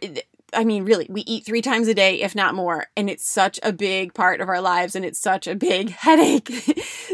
I 0.52 0.64
mean, 0.64 0.84
really, 0.84 1.06
we 1.10 1.22
eat 1.22 1.44
three 1.44 1.60
times 1.60 1.88
a 1.88 1.94
day, 1.94 2.20
if 2.22 2.34
not 2.34 2.54
more, 2.54 2.86
and 2.96 3.10
it's 3.10 3.28
such 3.28 3.60
a 3.62 3.72
big 3.72 4.14
part 4.14 4.40
of 4.40 4.48
our 4.48 4.60
lives 4.60 4.96
and 4.96 5.04
it's 5.04 5.18
such 5.18 5.46
a 5.46 5.54
big 5.54 5.90
headache. 5.98 6.50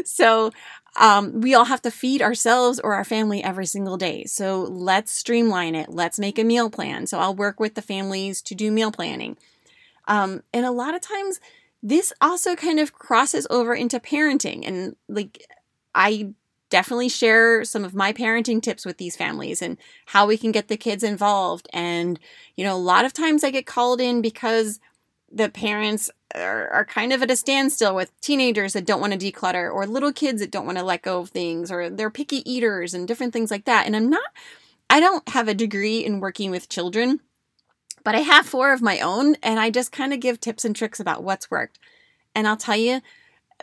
so, 0.05 0.51
um, 0.97 1.41
we 1.41 1.53
all 1.53 1.65
have 1.65 1.81
to 1.81 1.91
feed 1.91 2.21
ourselves 2.21 2.79
or 2.79 2.93
our 2.93 3.03
family 3.03 3.43
every 3.43 3.65
single 3.65 3.97
day. 3.97 4.23
So, 4.25 4.61
let's 4.61 5.11
streamline 5.11 5.75
it. 5.75 5.89
Let's 5.89 6.19
make 6.19 6.39
a 6.39 6.43
meal 6.43 6.69
plan. 6.69 7.07
So, 7.07 7.19
I'll 7.19 7.35
work 7.35 7.59
with 7.59 7.75
the 7.75 7.81
families 7.81 8.41
to 8.43 8.55
do 8.55 8.71
meal 8.71 8.91
planning. 8.91 9.37
Um, 10.07 10.43
and 10.53 10.65
a 10.65 10.71
lot 10.71 10.95
of 10.95 11.01
times, 11.01 11.39
this 11.83 12.13
also 12.21 12.55
kind 12.55 12.79
of 12.79 12.93
crosses 12.93 13.45
over 13.49 13.75
into 13.75 13.99
parenting. 13.99 14.65
And 14.65 14.95
like, 15.09 15.45
I 15.93 16.33
definitely 16.69 17.09
share 17.09 17.63
some 17.63 17.85
of 17.85 17.93
my 17.93 18.11
parenting 18.11 18.61
tips 18.61 18.85
with 18.85 18.97
these 18.97 19.15
families 19.15 19.61
and 19.61 19.77
how 20.07 20.25
we 20.25 20.37
can 20.37 20.51
get 20.51 20.67
the 20.67 20.77
kids 20.77 21.03
involved. 21.03 21.67
And, 21.71 22.19
you 22.55 22.63
know, 22.63 22.75
a 22.75 22.77
lot 22.77 23.05
of 23.05 23.13
times 23.13 23.43
I 23.43 23.51
get 23.51 23.65
called 23.65 24.01
in 24.01 24.21
because 24.21 24.79
the 25.31 25.49
parents 25.49 26.09
are, 26.33 26.69
are 26.69 26.85
kind 26.85 27.13
of 27.13 27.21
at 27.21 27.31
a 27.31 27.35
standstill 27.35 27.95
with 27.95 28.19
teenagers 28.21 28.73
that 28.73 28.85
don't 28.85 29.01
want 29.01 29.13
to 29.13 29.31
declutter 29.31 29.71
or 29.71 29.85
little 29.85 30.13
kids 30.13 30.41
that 30.41 30.51
don't 30.51 30.65
want 30.65 30.77
to 30.77 30.83
let 30.83 31.01
go 31.01 31.19
of 31.19 31.29
things 31.29 31.71
or 31.71 31.89
they're 31.89 32.09
picky 32.09 32.49
eaters 32.49 32.93
and 32.93 33.07
different 33.07 33.33
things 33.33 33.51
like 33.51 33.65
that. 33.65 33.85
And 33.85 33.95
I'm 33.95 34.09
not. 34.09 34.29
I 34.89 34.99
don't 34.99 35.27
have 35.29 35.47
a 35.47 35.53
degree 35.53 36.05
in 36.05 36.19
working 36.19 36.51
with 36.51 36.69
children, 36.69 37.19
but 38.03 38.15
I 38.15 38.19
have 38.19 38.45
four 38.45 38.71
of 38.71 38.83
my 38.83 38.99
own, 38.99 39.35
and 39.41 39.59
I 39.59 39.71
just 39.71 39.91
kind 39.91 40.13
of 40.13 40.19
give 40.19 40.39
tips 40.39 40.63
and 40.63 40.75
tricks 40.75 40.99
about 40.99 41.23
what's 41.23 41.49
worked. 41.49 41.79
And 42.35 42.47
I'll 42.47 42.55
tell 42.55 42.75
you, 42.75 43.01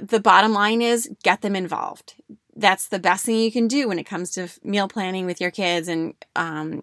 the 0.00 0.20
bottom 0.20 0.52
line 0.52 0.82
is 0.82 1.08
get 1.22 1.42
them 1.42 1.54
involved. 1.54 2.14
That's 2.54 2.88
the 2.88 2.98
best 2.98 3.24
thing 3.24 3.36
you 3.36 3.52
can 3.52 3.68
do 3.68 3.88
when 3.88 3.98
it 3.98 4.04
comes 4.04 4.30
to 4.32 4.48
meal 4.62 4.88
planning 4.88 5.26
with 5.26 5.40
your 5.40 5.50
kids 5.50 5.88
and 5.88 6.14
um, 6.36 6.82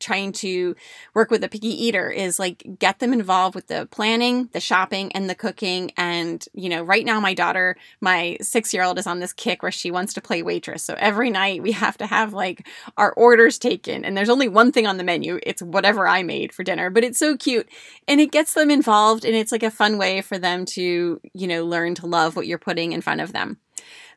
trying 0.00 0.32
to 0.32 0.74
work 1.14 1.30
with 1.30 1.44
a 1.44 1.48
picky 1.48 1.68
eater 1.68 2.10
is 2.10 2.38
like 2.38 2.64
get 2.78 2.98
them 2.98 3.12
involved 3.12 3.54
with 3.54 3.66
the 3.68 3.86
planning, 3.90 4.48
the 4.52 4.60
shopping, 4.60 5.12
and 5.12 5.28
the 5.28 5.34
cooking. 5.34 5.92
And, 5.96 6.44
you 6.52 6.68
know, 6.68 6.82
right 6.82 7.04
now 7.04 7.20
my 7.20 7.34
daughter, 7.34 7.76
my 8.00 8.36
six 8.40 8.72
year 8.72 8.82
old, 8.82 8.98
is 8.98 9.06
on 9.06 9.20
this 9.20 9.32
kick 9.32 9.62
where 9.62 9.72
she 9.72 9.90
wants 9.90 10.14
to 10.14 10.20
play 10.20 10.42
waitress. 10.42 10.82
So 10.82 10.94
every 10.98 11.30
night 11.30 11.62
we 11.62 11.72
have 11.72 11.96
to 11.98 12.06
have 12.06 12.32
like 12.32 12.66
our 12.96 13.12
orders 13.12 13.58
taken. 13.58 14.04
And 14.04 14.16
there's 14.16 14.28
only 14.30 14.48
one 14.48 14.72
thing 14.72 14.86
on 14.86 14.96
the 14.96 15.04
menu 15.04 15.38
it's 15.42 15.62
whatever 15.62 16.08
I 16.08 16.22
made 16.22 16.52
for 16.52 16.64
dinner, 16.64 16.90
but 16.90 17.04
it's 17.04 17.18
so 17.18 17.36
cute. 17.36 17.68
And 18.08 18.20
it 18.20 18.32
gets 18.32 18.54
them 18.54 18.70
involved. 18.70 19.24
And 19.24 19.34
it's 19.34 19.52
like 19.52 19.62
a 19.62 19.70
fun 19.70 19.98
way 19.98 20.20
for 20.20 20.38
them 20.38 20.64
to, 20.66 21.20
you 21.32 21.46
know, 21.46 21.64
learn 21.64 21.94
to 21.96 22.06
love 22.06 22.36
what 22.36 22.46
you're 22.46 22.58
putting 22.58 22.92
in 22.92 23.00
front 23.00 23.20
of 23.20 23.32
them. 23.32 23.58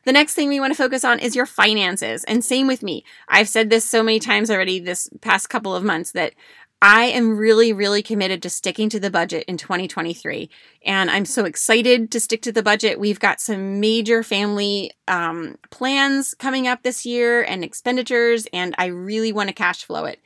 The 0.08 0.12
next 0.12 0.32
thing 0.32 0.48
we 0.48 0.58
want 0.58 0.72
to 0.72 0.82
focus 0.82 1.04
on 1.04 1.18
is 1.18 1.36
your 1.36 1.44
finances. 1.44 2.24
And 2.24 2.42
same 2.42 2.66
with 2.66 2.82
me. 2.82 3.04
I've 3.28 3.46
said 3.46 3.68
this 3.68 3.84
so 3.84 4.02
many 4.02 4.18
times 4.18 4.50
already 4.50 4.80
this 4.80 5.10
past 5.20 5.50
couple 5.50 5.76
of 5.76 5.84
months 5.84 6.12
that 6.12 6.32
I 6.80 7.04
am 7.08 7.36
really, 7.36 7.74
really 7.74 8.02
committed 8.02 8.42
to 8.42 8.48
sticking 8.48 8.88
to 8.88 8.98
the 8.98 9.10
budget 9.10 9.44
in 9.46 9.58
2023. 9.58 10.48
And 10.82 11.10
I'm 11.10 11.26
so 11.26 11.44
excited 11.44 12.10
to 12.12 12.20
stick 12.20 12.40
to 12.40 12.52
the 12.52 12.62
budget. 12.62 12.98
We've 12.98 13.20
got 13.20 13.38
some 13.38 13.80
major 13.80 14.22
family 14.22 14.92
um, 15.08 15.56
plans 15.68 16.32
coming 16.32 16.66
up 16.66 16.84
this 16.84 17.04
year 17.04 17.42
and 17.42 17.62
expenditures, 17.62 18.46
and 18.50 18.74
I 18.78 18.86
really 18.86 19.32
want 19.32 19.50
to 19.50 19.54
cash 19.54 19.84
flow 19.84 20.06
it. 20.06 20.22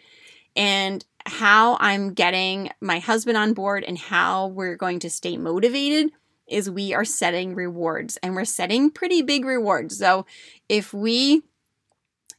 And 0.54 1.04
how 1.26 1.76
I'm 1.80 2.14
getting 2.14 2.70
my 2.80 3.00
husband 3.00 3.36
on 3.36 3.52
board 3.52 3.82
and 3.82 3.98
how 3.98 4.46
we're 4.46 4.76
going 4.76 5.00
to 5.00 5.10
stay 5.10 5.36
motivated 5.36 6.12
is 6.52 6.70
we 6.70 6.92
are 6.92 7.04
setting 7.04 7.54
rewards 7.54 8.18
and 8.22 8.34
we're 8.34 8.44
setting 8.44 8.90
pretty 8.90 9.22
big 9.22 9.44
rewards. 9.44 9.98
So 9.98 10.26
if 10.68 10.92
we 10.92 11.42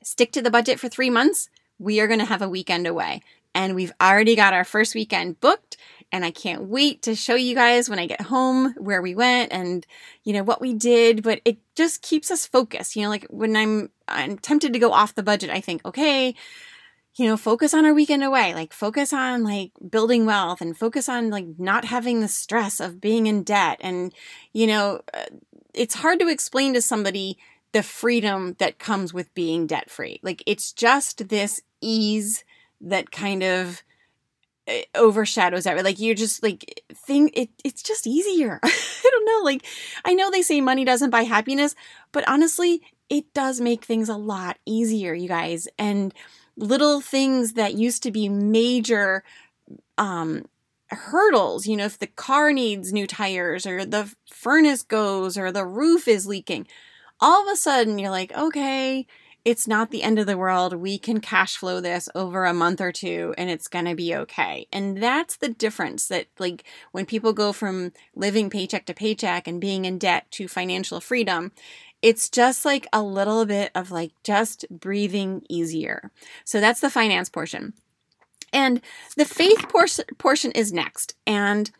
stick 0.04 0.32
to 0.34 0.42
the 0.42 0.52
budget 0.52 0.80
for 0.80 0.90
three 0.90 1.10
months, 1.10 1.50
we 1.80 2.00
are 2.00 2.08
going 2.08 2.20
to 2.20 2.26
have 2.26 2.42
a 2.42 2.50
weekend 2.50 2.88
away. 2.88 3.22
And 3.56 3.76
we've 3.76 3.94
already 4.02 4.36
got 4.36 4.54
our 4.54 4.64
first 4.64 4.96
weekend 4.96 5.40
booked. 5.40 5.78
And 6.12 6.24
I 6.24 6.32
can't 6.32 6.64
wait 6.64 7.02
to 7.04 7.16
show 7.16 7.36
you 7.36 7.56
guys 7.56 7.90
when 7.90 8.00
I 8.00 8.06
get 8.06 8.22
home 8.22 8.74
where 8.78 9.02
we 9.02 9.16
went 9.16 9.52
and, 9.52 9.86
you 10.24 10.34
know, 10.34 10.44
what 10.44 10.62
we 10.62 10.74
did. 10.74 11.24
But 11.24 11.42
it 11.44 11.58
just 11.76 12.02
keeps 12.02 12.30
us 12.30 12.46
focused. 12.46 12.96
You 12.96 13.04
know, 13.04 13.10
like 13.10 13.26
when 13.30 13.56
I'm, 13.56 13.90
I'm 14.08 14.38
tempted 14.38 14.74
to 14.74 14.80
go 14.80 14.92
off 14.92 15.16
the 15.16 15.24
budget, 15.24 15.50
I 15.50 15.60
think, 15.60 15.84
okay, 15.86 16.36
you 17.16 17.28
know, 17.28 17.38
focus 17.38 17.74
on 17.74 17.86
our 17.86 17.94
weekend 17.94 18.24
away, 18.24 18.54
like 18.54 18.74
focus 18.74 19.14
on 19.14 19.44
like 19.44 19.72
building 19.90 20.26
wealth 20.26 20.62
and 20.62 20.76
focus 20.76 21.08
on 21.08 21.30
like 21.30 21.46
not 21.60 21.86
having 21.86 22.22
the 22.22 22.28
stress 22.28 22.80
of 22.80 23.00
being 23.00 23.28
in 23.28 23.44
debt. 23.44 23.78
And, 23.82 24.14
you 24.52 24.66
know, 24.66 25.02
uh, 25.14 25.26
it's 25.74 25.96
hard 25.96 26.20
to 26.20 26.28
explain 26.28 26.74
to 26.74 26.82
somebody 26.82 27.38
the 27.72 27.84
freedom 27.84 28.56
that 28.60 28.80
comes 28.80 29.14
with 29.14 29.34
being 29.34 29.68
debt 29.68 29.90
free. 29.90 30.20
Like 30.24 30.44
it's 30.48 30.72
just 30.72 31.30
this 31.30 31.62
ease 31.82 32.44
that 32.82 33.12
kind 33.12 33.44
of 33.44 33.84
uh, 34.68 34.80
overshadows 34.96 35.66
that. 35.66 35.84
Like 35.84 36.00
you're 36.00 36.16
just 36.16 36.42
like 36.42 36.84
thing 36.94 37.30
it 37.34 37.50
it's 37.64 37.84
just 37.84 38.08
easier. 38.08 38.60
I 38.64 39.10
don't 39.12 39.26
know. 39.26 39.42
Like 39.44 39.66
I 40.06 40.14
know 40.14 40.32
they 40.32 40.42
say 40.42 40.62
money 40.62 40.86
doesn't 40.86 41.10
buy 41.10 41.24
happiness, 41.24 41.76
but 42.12 42.28
honestly, 42.28 42.82
it 43.10 43.34
does 43.34 43.60
make 43.60 43.84
things 43.84 44.10
a 44.10 44.18
lot 44.18 44.58
easier, 44.66 45.14
you 45.14 45.28
guys. 45.28 45.68
And 45.78 46.14
little 46.56 47.02
things 47.02 47.54
that 47.54 47.76
used 47.76 48.04
to 48.04 48.12
be 48.12 48.30
major 48.30 49.24
um, 49.98 50.46
hurdles. 50.90 51.68
You 51.68 51.78
know, 51.78 51.86
if 51.86 52.00
the 52.00 52.08
car 52.08 52.54
needs 52.54 52.94
new 52.94 53.08
tires 53.08 53.66
or 53.66 53.86
the 53.86 54.14
furnace 54.32 54.84
goes 54.84 55.38
or 55.38 55.52
the 55.52 55.66
roof 55.66 56.08
is 56.08 56.28
leaking, 56.28 56.68
all 57.20 57.48
of 57.48 57.52
a 57.52 57.58
sudden 57.58 58.00
you're 58.00 58.12
like, 58.12 58.32
okay, 58.34 59.06
it's 59.46 59.68
not 59.68 59.92
the 59.92 60.04
end 60.04 60.20
of 60.20 60.26
the 60.26 60.38
world. 60.38 60.74
We 60.74 60.98
can 60.98 61.20
cash 61.20 61.58
flow 61.58 61.82
this 61.82 62.08
over 62.16 62.46
a 62.46 62.54
month 62.54 62.80
or 62.80 62.94
two 62.94 63.34
and 63.38 63.50
it's 63.50 63.68
going 63.68 63.86
to 63.86 63.96
be 63.96 64.16
okay. 64.16 64.68
And 64.72 65.02
that's 65.04 65.36
the 65.36 65.50
difference 65.50 66.08
that, 66.08 66.28
like, 66.40 66.64
when 66.94 67.06
people 67.06 67.34
go 67.34 67.52
from 67.52 67.92
living 68.16 68.50
paycheck 68.50 68.86
to 68.86 68.94
paycheck 68.94 69.48
and 69.48 69.60
being 69.60 69.84
in 69.84 69.98
debt 69.98 70.32
to 70.32 70.48
financial 70.48 71.02
freedom, 71.02 71.52
it's 72.04 72.30
just 72.30 72.66
like 72.66 72.86
a 72.92 73.02
little 73.02 73.46
bit 73.46 73.72
of 73.74 73.90
like 73.90 74.12
just 74.24 74.66
breathing 74.70 75.42
easier. 75.50 76.12
So 76.44 76.60
that's 76.60 76.82
the 76.82 76.90
finance 76.90 77.30
portion. 77.30 77.74
And 78.52 78.82
the 79.16 79.26
faith 79.26 79.68
por- 79.70 79.88
portion 80.18 80.52
is 80.52 80.74
next. 80.74 81.16
And 81.26 81.72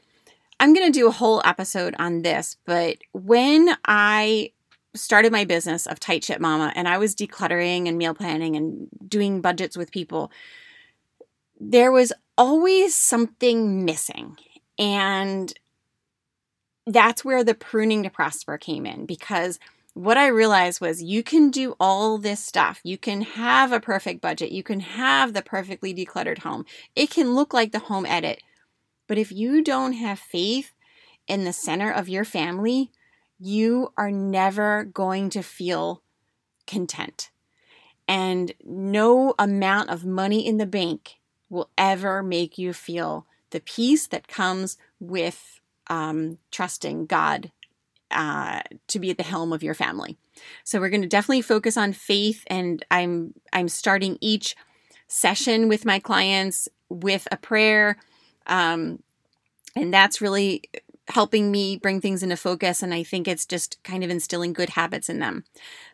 I'm 0.62 0.74
going 0.74 0.92
to 0.92 0.98
do 0.98 1.10
a 1.10 1.12
whole 1.12 1.42
episode 1.44 1.94
on 2.00 2.22
this, 2.22 2.56
but 2.66 3.00
when 3.12 3.76
I 3.86 4.54
started 4.96 5.32
my 5.32 5.44
business 5.44 5.86
of 5.88 6.00
Tight 6.00 6.24
Ship 6.24 6.40
Mama 6.40 6.72
and 6.76 6.88
I 6.88 6.98
was 7.00 7.16
decluttering 7.16 7.90
and 7.90 7.98
meal 7.98 8.14
planning 8.14 8.56
and 8.56 8.88
doing 9.06 9.42
budgets 9.42 9.76
with 9.76 9.92
people, 9.92 10.32
there 11.60 11.92
was 11.92 12.14
always 12.38 12.96
something 12.96 13.84
missing. 13.84 14.38
And 14.80 15.54
that's 16.88 17.26
where 17.26 17.44
the 17.44 17.56
pruning 17.56 18.04
to 18.04 18.10
prosper 18.10 18.58
came 18.58 18.86
in 18.86 19.06
because 19.06 19.60
what 19.94 20.18
I 20.18 20.28
realized 20.28 20.82
was 20.82 21.04
you 21.04 21.22
can 21.22 21.52
do 21.52 21.76
all 21.80 22.18
this 22.18 22.44
stuff. 22.44 22.80
You 22.84 22.98
can 22.98 23.22
have 23.22 23.72
a 23.72 23.80
perfect 23.80 24.22
budget. 24.22 24.52
You 24.52 24.64
can 24.64 24.80
have 24.80 25.34
the 25.34 25.42
perfectly 25.42 25.94
decluttered 25.94 26.40
home. 26.40 26.66
It 26.96 27.10
can 27.10 27.36
look 27.36 27.54
like 27.54 27.72
the 27.72 27.80
home 27.80 28.06
edit. 28.06 28.42
But 29.08 29.18
if 29.18 29.32
you 29.32 29.64
don't 29.64 29.94
have 29.94 30.18
faith 30.18 30.72
in 31.28 31.44
the 31.44 31.54
center 31.54 31.92
of 31.92 32.10
your 32.10 32.26
family, 32.26 32.92
you 33.40 33.94
are 33.98 34.12
never 34.12 34.84
going 34.86 35.30
to 35.32 35.44
feel 35.44 36.02
content. 36.66 37.30
And 38.08 38.54
no 38.64 39.36
amount 39.38 39.90
of 39.90 40.06
money 40.06 40.46
in 40.46 40.58
the 40.58 40.66
bank 40.66 41.16
will 41.50 41.70
ever 41.78 42.24
make 42.24 42.58
you 42.58 42.74
feel 42.74 43.28
the 43.52 43.60
peace 43.60 44.08
that 44.08 44.28
comes 44.28 44.78
with 45.00 45.60
um, 45.88 46.40
trusting 46.50 47.06
God 47.06 47.52
uh, 48.14 48.62
to 48.88 49.00
be 49.00 49.10
at 49.10 49.18
the 49.18 49.24
helm 49.24 49.54
of 49.54 49.64
your 49.64 49.74
family. 49.74 50.18
So 50.64 50.80
we're 50.80 50.90
going 50.90 51.02
to 51.02 51.08
definitely 51.08 51.42
focus 51.42 51.78
on 51.78 51.94
faith, 51.94 52.44
and 52.48 52.84
I'm 52.90 53.34
I'm 53.52 53.68
starting 53.68 54.18
each 54.22 54.56
session 55.08 55.68
with 55.68 55.86
my 55.86 56.00
clients 56.00 56.70
with 56.90 57.28
a 57.32 57.38
prayer, 57.38 57.98
um, 58.48 59.02
and 59.76 59.94
that's 59.94 60.22
really 60.22 60.64
helping 61.10 61.52
me 61.52 61.78
bring 61.78 62.00
things 62.00 62.24
into 62.24 62.38
focus 62.38 62.82
and 62.82 62.94
I 62.94 63.04
think 63.04 63.28
it's 63.28 63.46
just 63.46 63.82
kind 63.84 64.04
of 64.04 64.10
instilling 64.10 64.54
good 64.54 64.70
habits 64.70 65.10
in 65.10 65.20
them. 65.20 65.44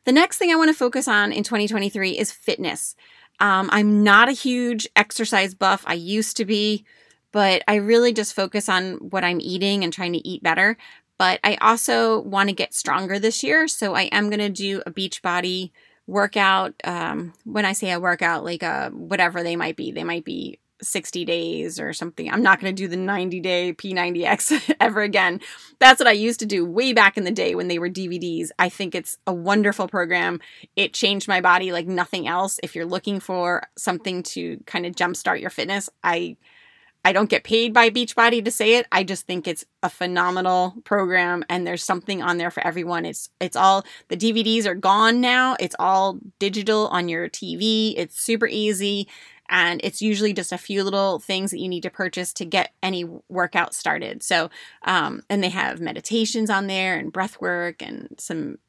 The 0.03 0.11
next 0.11 0.37
thing 0.37 0.51
I 0.51 0.55
want 0.55 0.69
to 0.69 0.77
focus 0.77 1.07
on 1.07 1.31
in 1.31 1.43
2023 1.43 2.11
is 2.11 2.31
fitness. 2.31 2.95
Um, 3.39 3.69
I'm 3.71 4.03
not 4.03 4.29
a 4.29 4.33
huge 4.33 4.87
exercise 4.95 5.55
buff. 5.55 5.83
I 5.87 5.93
used 5.93 6.37
to 6.37 6.45
be, 6.45 6.85
but 7.31 7.63
I 7.67 7.75
really 7.75 8.13
just 8.13 8.35
focus 8.35 8.69
on 8.69 8.95
what 8.95 9.23
I'm 9.23 9.41
eating 9.41 9.83
and 9.83 9.91
trying 9.91 10.13
to 10.13 10.27
eat 10.27 10.43
better. 10.43 10.77
But 11.19 11.41
I 11.43 11.55
also 11.61 12.21
want 12.21 12.49
to 12.49 12.55
get 12.55 12.73
stronger 12.73 13.19
this 13.19 13.43
year. 13.43 13.67
So 13.67 13.93
I 13.93 14.03
am 14.03 14.29
going 14.29 14.39
to 14.39 14.49
do 14.49 14.81
a 14.87 14.91
Beachbody 14.91 15.71
workout. 16.07 16.73
Um, 16.85 17.33
when 17.43 17.65
I 17.65 17.73
say 17.73 17.91
a 17.91 17.99
workout, 17.99 18.43
like 18.43 18.63
a, 18.63 18.87
uh, 18.87 18.89
whatever 18.89 19.43
they 19.43 19.55
might 19.55 19.75
be, 19.75 19.91
they 19.91 20.05
might 20.05 20.23
be 20.25 20.59
60 20.81 21.25
days 21.25 21.77
or 21.77 21.91
something. 21.91 22.31
I'm 22.31 22.41
not 22.41 22.61
going 22.61 22.73
to 22.73 22.81
do 22.81 22.87
the 22.87 22.95
90 22.95 23.41
day 23.41 23.73
P90X 23.73 24.75
ever 24.79 25.01
again. 25.01 25.41
That's 25.79 25.99
what 25.99 26.07
I 26.07 26.13
used 26.13 26.39
to 26.39 26.45
do 26.45 26.65
way 26.65 26.93
back 26.93 27.17
in 27.17 27.25
the 27.25 27.31
day 27.31 27.53
when 27.53 27.67
they 27.67 27.79
were 27.79 27.89
DVDs. 27.89 28.49
I 28.57 28.69
think 28.69 28.95
it's 28.95 29.17
a 29.27 29.33
wonderful 29.33 29.89
program. 29.89 30.39
It 30.77 30.93
changed 30.93 31.27
my 31.27 31.41
body 31.41 31.73
like 31.73 31.85
nothing 31.85 32.27
else. 32.27 32.61
If 32.63 32.75
you're 32.75 32.85
looking 32.85 33.19
for 33.19 33.63
something 33.77 34.23
to 34.23 34.57
kind 34.65 34.85
of 34.85 34.95
jumpstart 34.95 35.41
your 35.41 35.49
fitness, 35.49 35.89
I 36.01 36.37
I 37.05 37.13
don't 37.13 37.29
get 37.29 37.43
paid 37.43 37.73
by 37.73 37.89
Beachbody 37.89 38.43
to 38.43 38.51
say 38.51 38.75
it. 38.75 38.85
I 38.91 39.03
just 39.03 39.25
think 39.25 39.47
it's 39.47 39.65
a 39.81 39.89
phenomenal 39.89 40.75
program 40.83 41.45
and 41.49 41.65
there's 41.65 41.83
something 41.83 42.21
on 42.21 42.37
there 42.37 42.51
for 42.51 42.65
everyone. 42.65 43.05
It's 43.05 43.29
it's 43.39 43.55
all 43.55 43.85
the 44.09 44.17
DVDs 44.17 44.65
are 44.65 44.75
gone 44.75 45.21
now. 45.21 45.55
It's 45.59 45.75
all 45.79 46.19
digital 46.39 46.87
on 46.89 47.07
your 47.07 47.29
TV. 47.29 47.93
It's 47.95 48.19
super 48.19 48.47
easy 48.47 49.07
and 49.49 49.81
it's 49.83 50.01
usually 50.01 50.33
just 50.33 50.51
a 50.51 50.57
few 50.57 50.83
little 50.83 51.19
things 51.19 51.51
that 51.51 51.59
you 51.59 51.67
need 51.67 51.83
to 51.83 51.89
purchase 51.89 52.33
to 52.33 52.45
get 52.45 52.73
any 52.83 53.05
workout 53.29 53.73
started. 53.73 54.21
So, 54.21 54.49
um, 54.83 55.23
and 55.29 55.43
they 55.43 55.49
have 55.49 55.79
meditations 55.79 56.49
on 56.49 56.67
there 56.67 56.97
and 56.97 57.11
breath 57.11 57.41
work 57.41 57.81
and 57.81 58.13
some 58.17 58.59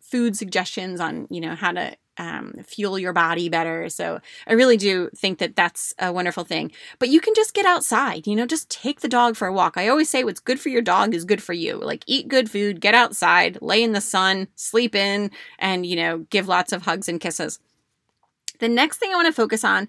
food 0.00 0.36
suggestions 0.36 1.00
on 1.00 1.26
you 1.30 1.40
know 1.40 1.54
how 1.54 1.72
to 1.72 1.96
um, 2.20 2.52
fuel 2.62 2.98
your 2.98 3.14
body 3.14 3.48
better. 3.48 3.88
So 3.88 4.20
I 4.46 4.52
really 4.52 4.76
do 4.76 5.08
think 5.16 5.38
that 5.38 5.56
that's 5.56 5.94
a 5.98 6.12
wonderful 6.12 6.44
thing. 6.44 6.70
But 6.98 7.08
you 7.08 7.18
can 7.18 7.32
just 7.34 7.54
get 7.54 7.64
outside, 7.64 8.26
you 8.26 8.36
know, 8.36 8.44
just 8.44 8.68
take 8.68 9.00
the 9.00 9.08
dog 9.08 9.36
for 9.36 9.48
a 9.48 9.52
walk. 9.52 9.78
I 9.78 9.88
always 9.88 10.10
say 10.10 10.22
what's 10.22 10.38
good 10.38 10.60
for 10.60 10.68
your 10.68 10.82
dog 10.82 11.14
is 11.14 11.24
good 11.24 11.42
for 11.42 11.54
you. 11.54 11.76
Like 11.76 12.04
eat 12.06 12.28
good 12.28 12.50
food, 12.50 12.82
get 12.82 12.94
outside, 12.94 13.56
lay 13.62 13.82
in 13.82 13.92
the 13.92 14.02
sun, 14.02 14.48
sleep 14.54 14.94
in, 14.94 15.30
and, 15.58 15.86
you 15.86 15.96
know, 15.96 16.18
give 16.28 16.46
lots 16.46 16.72
of 16.72 16.82
hugs 16.82 17.08
and 17.08 17.18
kisses. 17.18 17.58
The 18.58 18.68
next 18.68 18.98
thing 18.98 19.10
I 19.10 19.16
want 19.16 19.28
to 19.28 19.32
focus 19.32 19.64
on 19.64 19.88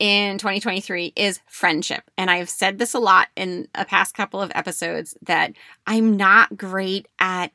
in 0.00 0.38
2023 0.38 1.12
is 1.14 1.38
friendship. 1.46 2.02
And 2.18 2.32
I've 2.32 2.50
said 2.50 2.78
this 2.78 2.94
a 2.94 2.98
lot 2.98 3.28
in 3.36 3.68
a 3.76 3.84
past 3.84 4.16
couple 4.16 4.42
of 4.42 4.50
episodes 4.56 5.16
that 5.22 5.52
I'm 5.86 6.16
not 6.16 6.56
great 6.56 7.06
at 7.20 7.52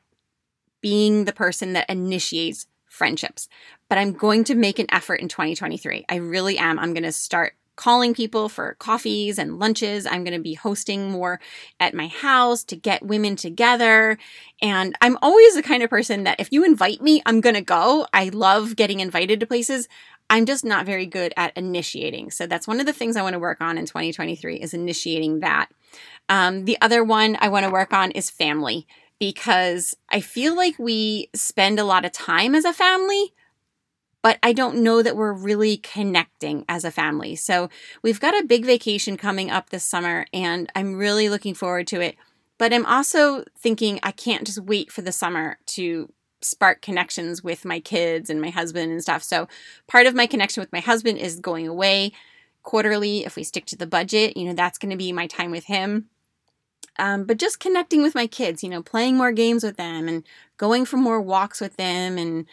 being 0.80 1.26
the 1.26 1.34
person 1.34 1.74
that 1.74 1.90
initiates 1.90 2.66
friendships, 2.96 3.48
but 3.88 3.98
I'm 3.98 4.12
going 4.12 4.44
to 4.44 4.54
make 4.54 4.78
an 4.78 4.86
effort 4.90 5.20
in 5.20 5.28
2023. 5.28 6.06
I 6.08 6.16
really 6.16 6.58
am. 6.58 6.78
I'm 6.78 6.94
going 6.94 7.04
to 7.04 7.12
start 7.12 7.54
calling 7.76 8.14
people 8.14 8.48
for 8.48 8.74
coffees 8.78 9.38
and 9.38 9.58
lunches. 9.58 10.06
I'm 10.06 10.24
going 10.24 10.36
to 10.36 10.42
be 10.42 10.54
hosting 10.54 11.10
more 11.10 11.38
at 11.78 11.94
my 11.94 12.08
house 12.08 12.64
to 12.64 12.76
get 12.76 13.04
women 13.04 13.36
together. 13.36 14.18
And 14.60 14.96
I'm 15.00 15.18
always 15.22 15.54
the 15.54 15.62
kind 15.62 15.82
of 15.82 15.90
person 15.90 16.24
that 16.24 16.40
if 16.40 16.50
you 16.50 16.64
invite 16.64 17.02
me, 17.02 17.22
I'm 17.26 17.40
going 17.40 17.54
to 17.54 17.60
go. 17.60 18.06
I 18.12 18.30
love 18.30 18.76
getting 18.76 19.00
invited 19.00 19.40
to 19.40 19.46
places. 19.46 19.88
I'm 20.28 20.46
just 20.46 20.64
not 20.64 20.86
very 20.86 21.06
good 21.06 21.32
at 21.36 21.56
initiating. 21.56 22.30
So 22.30 22.46
that's 22.46 22.66
one 22.66 22.80
of 22.80 22.86
the 22.86 22.92
things 22.92 23.16
I 23.16 23.22
want 23.22 23.34
to 23.34 23.38
work 23.38 23.60
on 23.60 23.78
in 23.78 23.86
2023 23.86 24.56
is 24.56 24.74
initiating 24.74 25.40
that. 25.40 25.68
Um, 26.28 26.64
the 26.64 26.78
other 26.80 27.04
one 27.04 27.36
I 27.40 27.48
want 27.48 27.64
to 27.64 27.70
work 27.70 27.92
on 27.92 28.10
is 28.10 28.30
family 28.30 28.86
because 29.18 29.96
I 30.10 30.20
feel 30.20 30.54
like 30.54 30.78
we 30.78 31.30
spend 31.34 31.78
a 31.78 31.84
lot 31.84 32.04
of 32.04 32.12
time 32.12 32.54
as 32.54 32.64
a 32.64 32.72
family, 32.72 33.32
but 34.22 34.38
I 34.42 34.52
don't 34.52 34.82
know 34.82 35.02
that 35.02 35.16
we're 35.16 35.32
really 35.32 35.76
connecting 35.76 36.64
as 36.68 36.84
a 36.84 36.90
family. 36.90 37.36
So 37.36 37.70
we've 38.02 38.20
got 38.20 38.38
a 38.38 38.46
big 38.46 38.64
vacation 38.64 39.16
coming 39.16 39.50
up 39.50 39.70
this 39.70 39.84
summer, 39.84 40.26
and 40.32 40.70
I'm 40.74 40.96
really 40.96 41.28
looking 41.28 41.54
forward 41.54 41.86
to 41.88 42.00
it. 42.00 42.16
But 42.58 42.72
I'm 42.72 42.86
also 42.86 43.44
thinking 43.58 44.00
I 44.02 44.12
can't 44.12 44.46
just 44.46 44.60
wait 44.60 44.90
for 44.90 45.02
the 45.02 45.12
summer 45.12 45.58
to 45.66 46.12
spark 46.40 46.82
connections 46.82 47.42
with 47.42 47.64
my 47.64 47.80
kids 47.80 48.30
and 48.30 48.40
my 48.40 48.50
husband 48.50 48.92
and 48.92 49.02
stuff. 49.02 49.22
So 49.22 49.48
part 49.86 50.06
of 50.06 50.14
my 50.14 50.26
connection 50.26 50.60
with 50.60 50.72
my 50.72 50.80
husband 50.80 51.18
is 51.18 51.40
going 51.40 51.66
away 51.66 52.12
quarterly. 52.62 53.24
If 53.24 53.36
we 53.36 53.44
stick 53.44 53.66
to 53.66 53.76
the 53.76 53.86
budget, 53.86 54.36
you 54.36 54.44
know, 54.44 54.54
that's 54.54 54.78
going 54.78 54.90
to 54.90 54.96
be 54.96 55.12
my 55.12 55.26
time 55.26 55.50
with 55.50 55.64
him. 55.64 56.08
Um, 56.98 57.24
but 57.24 57.38
just 57.38 57.60
connecting 57.60 58.02
with 58.02 58.14
my 58.14 58.26
kids, 58.26 58.62
you 58.62 58.70
know, 58.70 58.82
playing 58.82 59.16
more 59.16 59.32
games 59.32 59.62
with 59.62 59.76
them 59.76 60.08
and 60.08 60.24
going 60.56 60.84
for 60.84 60.96
more 60.96 61.20
walks 61.20 61.60
with 61.60 61.76
them 61.76 62.18
and 62.18 62.46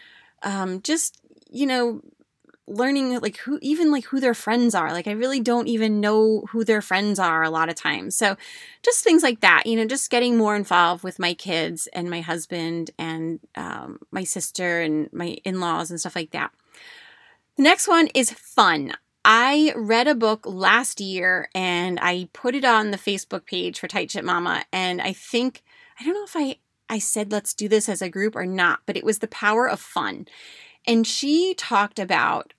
um, 0.44 0.82
just 0.82 1.18
you 1.50 1.68
know, 1.68 2.02
learning 2.66 3.20
like 3.20 3.38
who 3.38 3.60
even 3.62 3.92
like 3.92 4.06
who 4.06 4.20
their 4.20 4.34
friends 4.34 4.74
are. 4.74 4.92
Like 4.92 5.08
i 5.08 5.12
really 5.12 5.40
don't 5.40 5.68
even 5.68 6.00
know 6.00 6.42
who 6.50 6.64
their 6.64 6.82
friends 6.82 7.20
are 7.20 7.44
a 7.44 7.50
lot 7.50 7.70
of 7.70 7.76
times. 7.76 8.16
So 8.16 8.36
just 8.84 9.04
things 9.04 9.24
like 9.24 9.42
that 9.42 9.66
you 9.66 9.76
know 9.76 9.86
just 9.86 10.10
getting 10.10 10.38
more 10.38 10.56
involved 10.56 11.04
with 11.04 11.20
my 11.20 11.34
kids 11.34 11.88
and 11.94 12.10
my 12.10 12.22
husband 12.22 12.92
and 12.98 13.40
um, 13.56 14.00
my 14.12 14.24
sister 14.24 14.82
and 14.82 15.12
my 15.14 15.38
in-laws 15.44 15.92
and 15.92 16.00
stuff 16.00 16.16
like 16.16 16.32
that. 16.32 16.52
The 17.58 17.64
next 17.64 17.88
one 17.88 18.08
is 18.16 18.32
fun 18.32 18.94
i 19.26 19.74
read 19.76 20.08
a 20.08 20.16
book 20.16 20.46
last 20.46 21.00
year 21.00 21.50
and 21.56 22.00
i 22.02 22.28
put 22.34 22.56
it 22.56 22.66
on 22.66 22.92
the 22.92 22.98
facebook 22.98 23.46
page 23.46 23.80
for 23.80 23.88
tight 23.88 24.12
ship 24.12 24.26
mama 24.26 24.64
and 24.72 25.02
i 25.02 25.14
think 25.14 25.64
i 26.00 26.04
don't 26.04 26.14
know 26.14 26.24
if 26.24 26.36
i 26.36 26.58
i 26.90 27.00
said 27.00 27.32
let's 27.32 27.54
do 27.54 27.68
this 27.68 27.88
as 27.88 28.02
a 28.02 28.10
group 28.10 28.36
or 28.36 28.46
not 28.46 28.80
but 28.86 28.98
it 28.98 29.04
was 29.04 29.20
the 29.20 29.28
power 29.28 29.68
of 29.68 29.80
fun 29.80 30.26
and 30.86 31.08
she 31.08 31.54
talked 31.54 32.00
about 32.00 32.54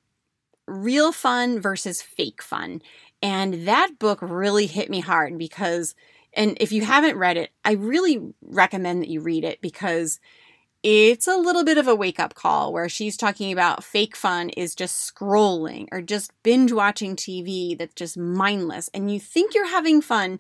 real 0.67 1.13
fun 1.13 1.61
versus 1.61 2.03
fake 2.03 2.43
fun. 2.43 2.83
And 3.23 3.67
that 3.67 3.99
book 3.99 4.19
really 4.21 4.67
hit 4.67 4.91
me 4.91 5.01
hard 5.01 5.39
because, 5.39 5.95
and 6.33 6.57
if 6.61 6.73
you 6.73 6.85
haven't 6.85 7.17
read 7.17 7.37
it, 7.37 7.51
I 7.65 7.73
really 7.73 8.21
recommend 8.43 9.03
that 9.03 9.09
you 9.09 9.21
read 9.21 9.45
it 9.45 9.61
because 9.61 10.21
it's 10.85 11.27
a 11.27 11.37
little 11.37 11.65
bit 11.65 11.79
of 11.79 11.89
a 11.89 11.95
wake 11.95 12.21
up 12.21 12.35
call 12.35 12.71
where 12.71 12.91
she's 12.91 13.17
talking 13.17 13.51
about 13.51 13.83
fake 13.83 14.15
fun 14.15 14.51
is 14.51 14.75
just 14.75 15.15
scrolling 15.15 15.89
or 15.91 16.03
just 16.03 16.31
binge 16.43 16.73
watching 16.73 17.17
TV 17.17 17.77
that's 17.77 17.95
just 17.95 18.19
mindless. 18.19 18.91
And 18.93 19.11
you 19.11 19.19
think 19.19 19.55
you're 19.55 19.71
having 19.71 20.03
fun 20.03 20.39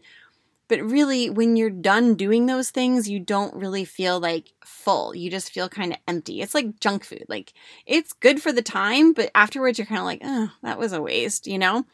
but 0.66 0.80
really, 0.80 1.28
when 1.28 1.56
you're 1.56 1.68
done 1.68 2.14
doing 2.14 2.46
those 2.46 2.70
things, 2.70 3.08
you 3.08 3.20
don't 3.20 3.54
really 3.54 3.84
feel 3.84 4.18
like 4.18 4.52
full. 4.64 5.14
You 5.14 5.30
just 5.30 5.52
feel 5.52 5.68
kind 5.68 5.92
of 5.92 5.98
empty. 6.08 6.40
It's 6.40 6.54
like 6.54 6.80
junk 6.80 7.04
food. 7.04 7.26
Like 7.28 7.52
it's 7.86 8.14
good 8.14 8.40
for 8.40 8.50
the 8.50 8.62
time, 8.62 9.12
but 9.12 9.30
afterwards 9.34 9.78
you're 9.78 9.86
kind 9.86 9.98
of 9.98 10.06
like, 10.06 10.22
oh, 10.24 10.50
that 10.62 10.78
was 10.78 10.94
a 10.94 11.02
waste, 11.02 11.46
you 11.46 11.58
know? 11.58 11.84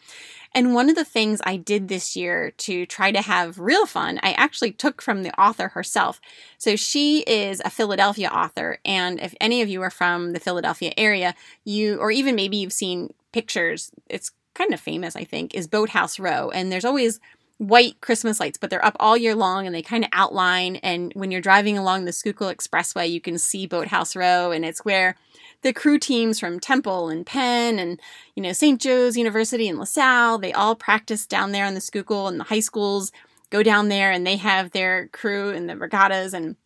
And 0.55 0.75
one 0.75 0.91
of 0.91 0.97
the 0.97 1.05
things 1.05 1.41
I 1.45 1.57
did 1.57 1.89
this 1.89 2.17
year 2.17 2.51
to 2.51 2.85
try 2.87 3.13
to 3.13 3.23
have 3.23 3.59
real 3.59 3.87
fun, 3.87 4.19
I 4.23 4.33
actually 4.33 4.73
took 4.73 5.01
from 5.01 5.23
the 5.23 5.39
author 5.41 5.69
herself. 5.69 6.21
So 6.59 6.75
she 6.75 7.21
is 7.21 7.63
a 7.65 7.71
Philadelphia 7.71 8.29
author. 8.29 8.79
And 8.85 9.21
if 9.21 9.35
any 9.41 9.63
of 9.63 9.69
you 9.69 9.81
are 9.83 9.91
from 9.91 10.33
the 10.33 10.41
Philadelphia 10.41 10.93
area, 10.97 11.35
you, 11.65 11.99
or 11.99 12.11
even 12.11 12.35
maybe 12.35 12.57
you've 12.57 12.73
seen 12.73 13.15
pictures, 13.33 13.93
it's 14.09 14.33
kind 14.55 14.75
of 14.75 14.81
famous, 14.81 15.15
I 15.15 15.25
think, 15.25 15.55
is 15.55 15.69
Boathouse 15.69 16.19
Row. 16.19 16.51
And 16.51 16.73
there's 16.73 16.85
always 16.85 17.21
white 17.59 18.01
Christmas 18.01 18.41
lights, 18.41 18.57
but 18.59 18.71
they're 18.71 18.85
up 18.85 18.97
all 18.99 19.19
year 19.19 19.35
long 19.35 19.67
and 19.67 19.75
they 19.75 19.83
kind 19.83 20.03
of 20.03 20.11
outline. 20.13 20.77
And 20.77 21.13
when 21.15 21.31
you're 21.31 21.43
driving 21.43 21.77
along 21.77 22.07
the 22.07 22.13
Schuylkill 22.13 22.53
Expressway, 22.53 23.11
you 23.11 23.21
can 23.21 23.39
see 23.39 23.67
Boathouse 23.67 24.17
Row, 24.17 24.51
and 24.51 24.65
it's 24.65 24.85
where 24.85 25.15
the 25.62 25.73
crew 25.73 25.99
teams 25.99 26.40
from 26.40 26.61
Temple 26.61 27.09
and 27.09 27.27
Penn 27.27 27.79
and 27.79 28.01
you 28.35 28.42
know 28.42 28.53
St. 28.53 28.81
Joe's 28.81 29.16
University 29.16 29.68
and 29.68 29.79
LaSalle, 29.79 30.38
they 30.38 30.53
all 30.53 30.75
practice 30.75 31.27
down 31.27 31.53
there 31.53 31.66
on 31.66 31.75
the 31.75 31.81
Schuylkill, 31.81 32.29
and 32.29 32.40
the 32.40 32.44
high 32.44 32.61
schools 32.61 33.12
go 33.51 33.62
down 33.62 33.88
there 33.88 34.11
and 34.11 34.27
they 34.27 34.37
have 34.37 34.70
their 34.70 35.09
crew 35.09 35.51
and 35.51 35.68
the 35.68 35.77
regattas 35.77 36.33
and 36.33 36.57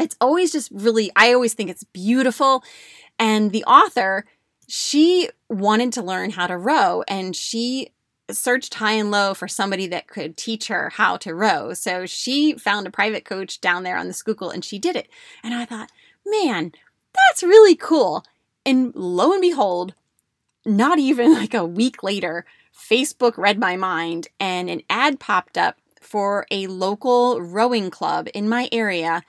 it's 0.00 0.16
always 0.20 0.52
just 0.52 0.70
really 0.72 1.10
I 1.16 1.32
always 1.32 1.54
think 1.54 1.70
it's 1.70 1.84
beautiful. 1.84 2.62
And 3.18 3.50
the 3.50 3.64
author, 3.64 4.26
she 4.68 5.28
wanted 5.48 5.92
to 5.94 6.02
learn 6.02 6.30
how 6.30 6.46
to 6.46 6.56
row 6.56 7.02
and 7.08 7.34
she 7.34 7.90
searched 8.30 8.74
high 8.74 8.92
and 8.92 9.10
low 9.10 9.32
for 9.34 9.48
somebody 9.48 9.86
that 9.86 10.06
could 10.06 10.36
teach 10.36 10.68
her 10.68 10.90
how 10.90 11.16
to 11.16 11.34
row. 11.34 11.72
So 11.72 12.04
she 12.06 12.54
found 12.54 12.86
a 12.86 12.90
private 12.90 13.24
coach 13.24 13.60
down 13.60 13.82
there 13.82 13.96
on 13.96 14.06
the 14.06 14.14
Schuylkill 14.14 14.50
and 14.50 14.64
she 14.64 14.78
did 14.78 14.96
it. 14.96 15.08
And 15.42 15.54
I 15.54 15.64
thought, 15.64 15.90
man, 16.26 16.72
that's 17.14 17.42
really 17.42 17.76
cool. 17.76 18.24
And 18.64 18.92
lo 18.94 19.32
and 19.32 19.40
behold, 19.40 19.94
not 20.64 20.98
even 20.98 21.34
like 21.40 21.54
a 21.54 21.64
week 21.64 22.02
later, 22.02 22.44
Facebook 22.76 23.36
read 23.36 23.58
my 23.58 23.76
mind 23.76 24.28
and 24.38 24.70
an 24.70 24.82
ad 24.88 25.18
popped 25.18 25.58
up 25.58 25.76
for 26.00 26.46
a 26.50 26.66
local 26.68 27.40
rowing 27.40 27.90
club 27.90 28.28
in 28.34 28.48
my 28.48 28.68
area. 28.72 29.22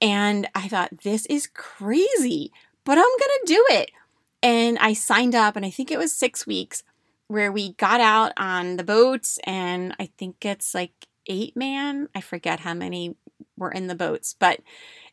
And 0.00 0.48
I 0.54 0.68
thought, 0.68 1.02
this 1.02 1.26
is 1.26 1.46
crazy, 1.46 2.52
but 2.84 2.98
I'm 2.98 3.04
going 3.04 3.18
to 3.18 3.42
do 3.46 3.66
it. 3.70 3.90
And 4.42 4.76
I 4.78 4.92
signed 4.92 5.36
up, 5.36 5.54
and 5.54 5.64
I 5.64 5.70
think 5.70 5.92
it 5.92 5.98
was 5.98 6.12
six 6.12 6.46
weeks 6.46 6.82
where 7.28 7.52
we 7.52 7.74
got 7.74 8.00
out 8.00 8.32
on 8.36 8.76
the 8.76 8.84
boats, 8.84 9.38
and 9.44 9.94
I 10.00 10.06
think 10.18 10.44
it's 10.44 10.74
like 10.74 11.06
eight 11.28 11.56
man. 11.56 12.08
I 12.14 12.20
forget 12.20 12.60
how 12.60 12.74
many 12.74 13.14
were 13.56 13.70
in 13.70 13.86
the 13.86 13.94
boats, 13.94 14.34
but 14.38 14.60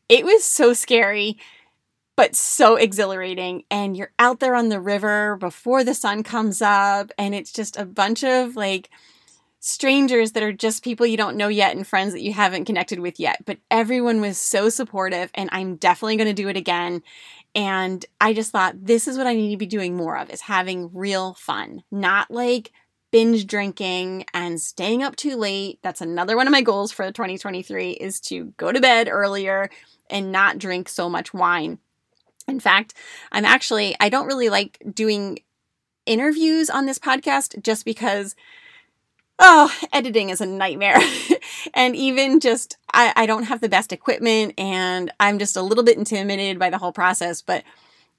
it 0.09 0.25
was 0.25 0.43
so 0.43 0.73
scary, 0.73 1.37
but 2.19 2.35
so 2.35 2.75
exhilarating. 2.75 3.63
And 3.71 3.95
you're 3.95 4.11
out 4.19 4.41
there 4.41 4.53
on 4.53 4.67
the 4.67 4.81
river 4.81 5.37
before 5.37 5.85
the 5.85 5.95
sun 5.95 6.21
comes 6.21 6.61
up, 6.61 7.13
and 7.17 7.33
it's 7.33 7.53
just 7.53 7.77
a 7.77 7.85
bunch 7.85 8.25
of 8.25 8.57
like 8.57 8.89
strangers 9.61 10.33
that 10.33 10.43
are 10.43 10.51
just 10.51 10.83
people 10.83 11.05
you 11.05 11.15
don't 11.15 11.37
know 11.37 11.47
yet 11.47 11.77
and 11.77 11.87
friends 11.87 12.11
that 12.11 12.21
you 12.21 12.33
haven't 12.33 12.65
connected 12.65 12.99
with 12.99 13.21
yet. 13.21 13.45
But 13.45 13.59
everyone 13.71 14.19
was 14.19 14.37
so 14.37 14.67
supportive, 14.67 15.31
and 15.33 15.49
I'm 15.53 15.77
definitely 15.77 16.17
going 16.17 16.27
to 16.27 16.33
do 16.33 16.49
it 16.49 16.57
again. 16.57 17.03
And 17.55 18.05
I 18.19 18.33
just 18.33 18.51
thought 18.51 18.75
this 18.83 19.07
is 19.07 19.17
what 19.17 19.25
I 19.25 19.33
need 19.33 19.51
to 19.51 19.57
be 19.57 19.65
doing 19.65 19.95
more 19.95 20.17
of 20.17 20.29
is 20.29 20.41
having 20.41 20.91
real 20.93 21.35
fun, 21.35 21.83
not 21.89 22.29
like 22.29 22.73
binge 23.11 23.47
drinking 23.47 24.25
and 24.33 24.59
staying 24.59 25.03
up 25.03 25.15
too 25.15 25.37
late. 25.37 25.79
That's 25.83 26.01
another 26.01 26.35
one 26.35 26.47
of 26.47 26.51
my 26.51 26.63
goals 26.63 26.91
for 26.91 27.05
2023 27.05 27.91
is 27.91 28.19
to 28.21 28.53
go 28.57 28.73
to 28.73 28.81
bed 28.81 29.07
earlier 29.09 29.69
and 30.09 30.33
not 30.33 30.57
drink 30.57 30.89
so 30.89 31.09
much 31.09 31.33
wine. 31.33 31.79
In 32.49 32.59
fact, 32.59 32.93
I'm 33.31 33.45
actually 33.45 33.95
I 33.99 34.09
don't 34.09 34.27
really 34.27 34.49
like 34.49 34.81
doing 34.93 35.39
interviews 36.05 36.69
on 36.69 36.85
this 36.85 36.99
podcast 36.99 37.61
just 37.63 37.85
because 37.85 38.35
oh, 39.39 39.73
editing 39.93 40.29
is 40.29 40.41
a 40.41 40.45
nightmare. 40.45 40.99
and 41.73 41.95
even 41.95 42.39
just, 42.39 42.77
I, 42.93 43.13
I 43.15 43.25
don't 43.25 43.43
have 43.43 43.61
the 43.61 43.69
best 43.69 43.91
equipment 43.91 44.53
and 44.57 45.11
I'm 45.19 45.39
just 45.39 45.55
a 45.55 45.61
little 45.61 45.83
bit 45.83 45.97
intimidated 45.97 46.59
by 46.59 46.69
the 46.69 46.77
whole 46.77 46.91
process. 46.91 47.41
But 47.41 47.63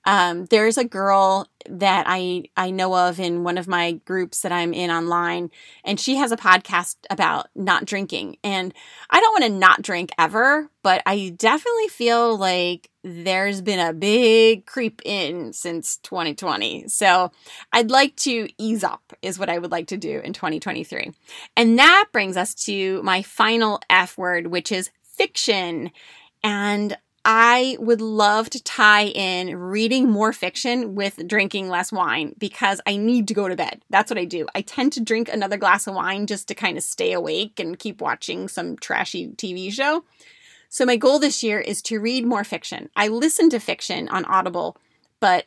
um, 0.04 0.46
there's 0.46 0.78
a 0.78 0.84
girl 0.84 1.46
that 1.68 2.06
I 2.08 2.44
I 2.56 2.70
know 2.70 2.94
of 2.96 3.20
in 3.20 3.44
one 3.44 3.58
of 3.58 3.68
my 3.68 3.92
groups 3.92 4.40
that 4.40 4.52
I'm 4.52 4.72
in 4.72 4.90
online, 4.90 5.50
and 5.84 6.00
she 6.00 6.16
has 6.16 6.32
a 6.32 6.36
podcast 6.36 6.96
about 7.10 7.48
not 7.54 7.84
drinking. 7.84 8.38
And 8.42 8.72
I 9.10 9.20
don't 9.20 9.32
want 9.32 9.44
to 9.44 9.58
not 9.58 9.82
drink 9.82 10.10
ever, 10.18 10.70
but 10.82 11.02
I 11.04 11.34
definitely 11.36 11.88
feel 11.88 12.36
like 12.36 12.88
there's 13.02 13.60
been 13.60 13.78
a 13.78 13.92
big 13.92 14.66
creep 14.66 15.02
in 15.04 15.52
since 15.52 15.98
2020. 15.98 16.88
So 16.88 17.30
I'd 17.72 17.90
like 17.90 18.16
to 18.16 18.48
ease 18.58 18.84
up, 18.84 19.12
is 19.22 19.38
what 19.38 19.50
I 19.50 19.58
would 19.58 19.70
like 19.70 19.88
to 19.88 19.96
do 19.96 20.20
in 20.20 20.32
2023. 20.32 21.12
And 21.56 21.78
that 21.78 22.06
brings 22.12 22.36
us 22.36 22.54
to 22.66 23.02
my 23.02 23.22
final 23.22 23.80
F 23.90 24.16
word, 24.16 24.46
which 24.48 24.72
is 24.72 24.90
fiction. 25.02 25.90
And 26.42 26.96
I 27.24 27.76
would 27.78 28.00
love 28.00 28.48
to 28.50 28.62
tie 28.62 29.04
in 29.04 29.54
reading 29.54 30.08
more 30.08 30.32
fiction 30.32 30.94
with 30.94 31.26
drinking 31.26 31.68
less 31.68 31.92
wine 31.92 32.34
because 32.38 32.80
I 32.86 32.96
need 32.96 33.28
to 33.28 33.34
go 33.34 33.46
to 33.46 33.56
bed. 33.56 33.82
That's 33.90 34.10
what 34.10 34.18
I 34.18 34.24
do. 34.24 34.46
I 34.54 34.62
tend 34.62 34.94
to 34.94 35.00
drink 35.00 35.28
another 35.28 35.58
glass 35.58 35.86
of 35.86 35.94
wine 35.94 36.26
just 36.26 36.48
to 36.48 36.54
kind 36.54 36.78
of 36.78 36.82
stay 36.82 37.12
awake 37.12 37.60
and 37.60 37.78
keep 37.78 38.00
watching 38.00 38.48
some 38.48 38.76
trashy 38.76 39.28
TV 39.28 39.70
show. 39.70 40.04
So, 40.70 40.86
my 40.86 40.96
goal 40.96 41.18
this 41.18 41.42
year 41.42 41.60
is 41.60 41.82
to 41.82 42.00
read 42.00 42.24
more 42.24 42.44
fiction. 42.44 42.88
I 42.96 43.08
listen 43.08 43.50
to 43.50 43.58
fiction 43.58 44.08
on 44.08 44.24
Audible, 44.24 44.78
but 45.18 45.46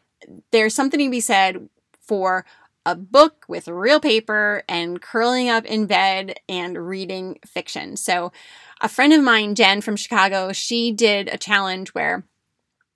there's 0.52 0.76
something 0.76 1.00
to 1.00 1.10
be 1.10 1.22
said 1.22 1.70
for 2.02 2.46
a 2.86 2.96
book 2.96 3.46
with 3.48 3.68
real 3.68 4.00
paper 4.00 4.64
and 4.68 5.02
curling 5.02 5.50
up 5.50 5.66
in 5.66 5.86
bed 5.86 6.40
and 6.50 6.88
reading 6.88 7.40
fiction. 7.46 7.96
So, 7.98 8.32
a 8.82 8.90
friend 8.90 9.14
of 9.14 9.24
mine, 9.24 9.56
Jen 9.56 9.82
from 9.82 9.96
Chicago, 9.96 10.52
she 10.52 10.92
did 10.92 11.30
a 11.30 11.38
challenge 11.38 11.90
where 11.94 12.26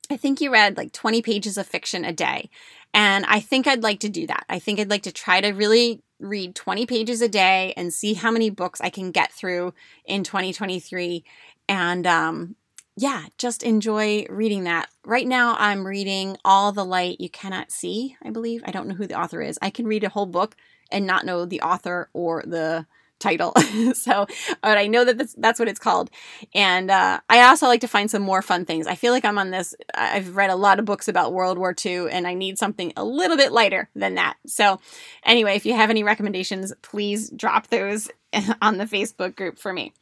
I 0.09 0.17
think 0.17 0.41
you 0.41 0.51
read 0.51 0.77
like 0.77 0.91
20 0.91 1.21
pages 1.21 1.57
of 1.57 1.67
fiction 1.67 2.05
a 2.05 2.13
day. 2.13 2.49
And 2.93 3.25
I 3.25 3.39
think 3.39 3.67
I'd 3.67 3.83
like 3.83 3.99
to 4.01 4.09
do 4.09 4.27
that. 4.27 4.45
I 4.49 4.59
think 4.59 4.79
I'd 4.79 4.89
like 4.89 5.03
to 5.03 5.11
try 5.11 5.41
to 5.41 5.51
really 5.51 6.01
read 6.19 6.55
20 6.55 6.85
pages 6.85 7.21
a 7.21 7.29
day 7.29 7.73
and 7.77 7.93
see 7.93 8.13
how 8.13 8.31
many 8.31 8.49
books 8.49 8.81
I 8.81 8.89
can 8.89 9.11
get 9.11 9.31
through 9.31 9.73
in 10.05 10.23
2023. 10.23 11.23
And 11.69 12.07
um, 12.07 12.55
yeah, 12.99 13.25
just 13.37 13.61
enjoy 13.61 14.25
reading 14.27 14.63
that. 14.63 14.89
Right 15.05 15.27
now, 15.27 15.55
I'm 15.59 15.85
reading 15.85 16.35
All 16.43 16.71
the 16.71 16.83
Light 16.83 17.21
You 17.21 17.29
Cannot 17.29 17.71
See, 17.71 18.17
I 18.23 18.31
believe. 18.31 18.63
I 18.65 18.71
don't 18.71 18.87
know 18.87 18.95
who 18.95 19.05
the 19.05 19.19
author 19.19 19.39
is. 19.39 19.59
I 19.61 19.69
can 19.69 19.85
read 19.85 20.03
a 20.03 20.09
whole 20.09 20.25
book 20.25 20.55
and 20.91 21.05
not 21.05 21.23
know 21.23 21.45
the 21.45 21.61
author 21.61 22.09
or 22.13 22.43
the 22.43 22.87
title. 23.19 23.53
so, 23.93 24.25
but 24.63 24.79
I 24.79 24.87
know 24.87 25.05
that 25.05 25.15
that's, 25.15 25.35
that's 25.35 25.59
what 25.59 25.67
it's 25.67 25.79
called. 25.79 26.09
And 26.55 26.89
uh, 26.89 27.19
I 27.29 27.43
also 27.43 27.67
like 27.67 27.81
to 27.81 27.87
find 27.87 28.09
some 28.09 28.23
more 28.23 28.41
fun 28.41 28.65
things. 28.65 28.87
I 28.87 28.95
feel 28.95 29.13
like 29.13 29.25
I'm 29.25 29.37
on 29.37 29.51
this, 29.51 29.75
I've 29.93 30.35
read 30.35 30.49
a 30.49 30.55
lot 30.55 30.79
of 30.79 30.85
books 30.85 31.07
about 31.07 31.33
World 31.33 31.59
War 31.59 31.75
II 31.85 32.09
and 32.09 32.25
I 32.25 32.33
need 32.33 32.57
something 32.57 32.93
a 32.97 33.05
little 33.05 33.37
bit 33.37 33.51
lighter 33.51 33.89
than 33.95 34.15
that. 34.15 34.37
So, 34.47 34.79
anyway, 35.23 35.55
if 35.55 35.67
you 35.67 35.73
have 35.75 35.91
any 35.91 36.03
recommendations, 36.03 36.73
please 36.81 37.29
drop 37.29 37.67
those 37.67 38.09
on 38.61 38.77
the 38.77 38.85
Facebook 38.85 39.35
group 39.35 39.59
for 39.59 39.71
me. 39.71 39.93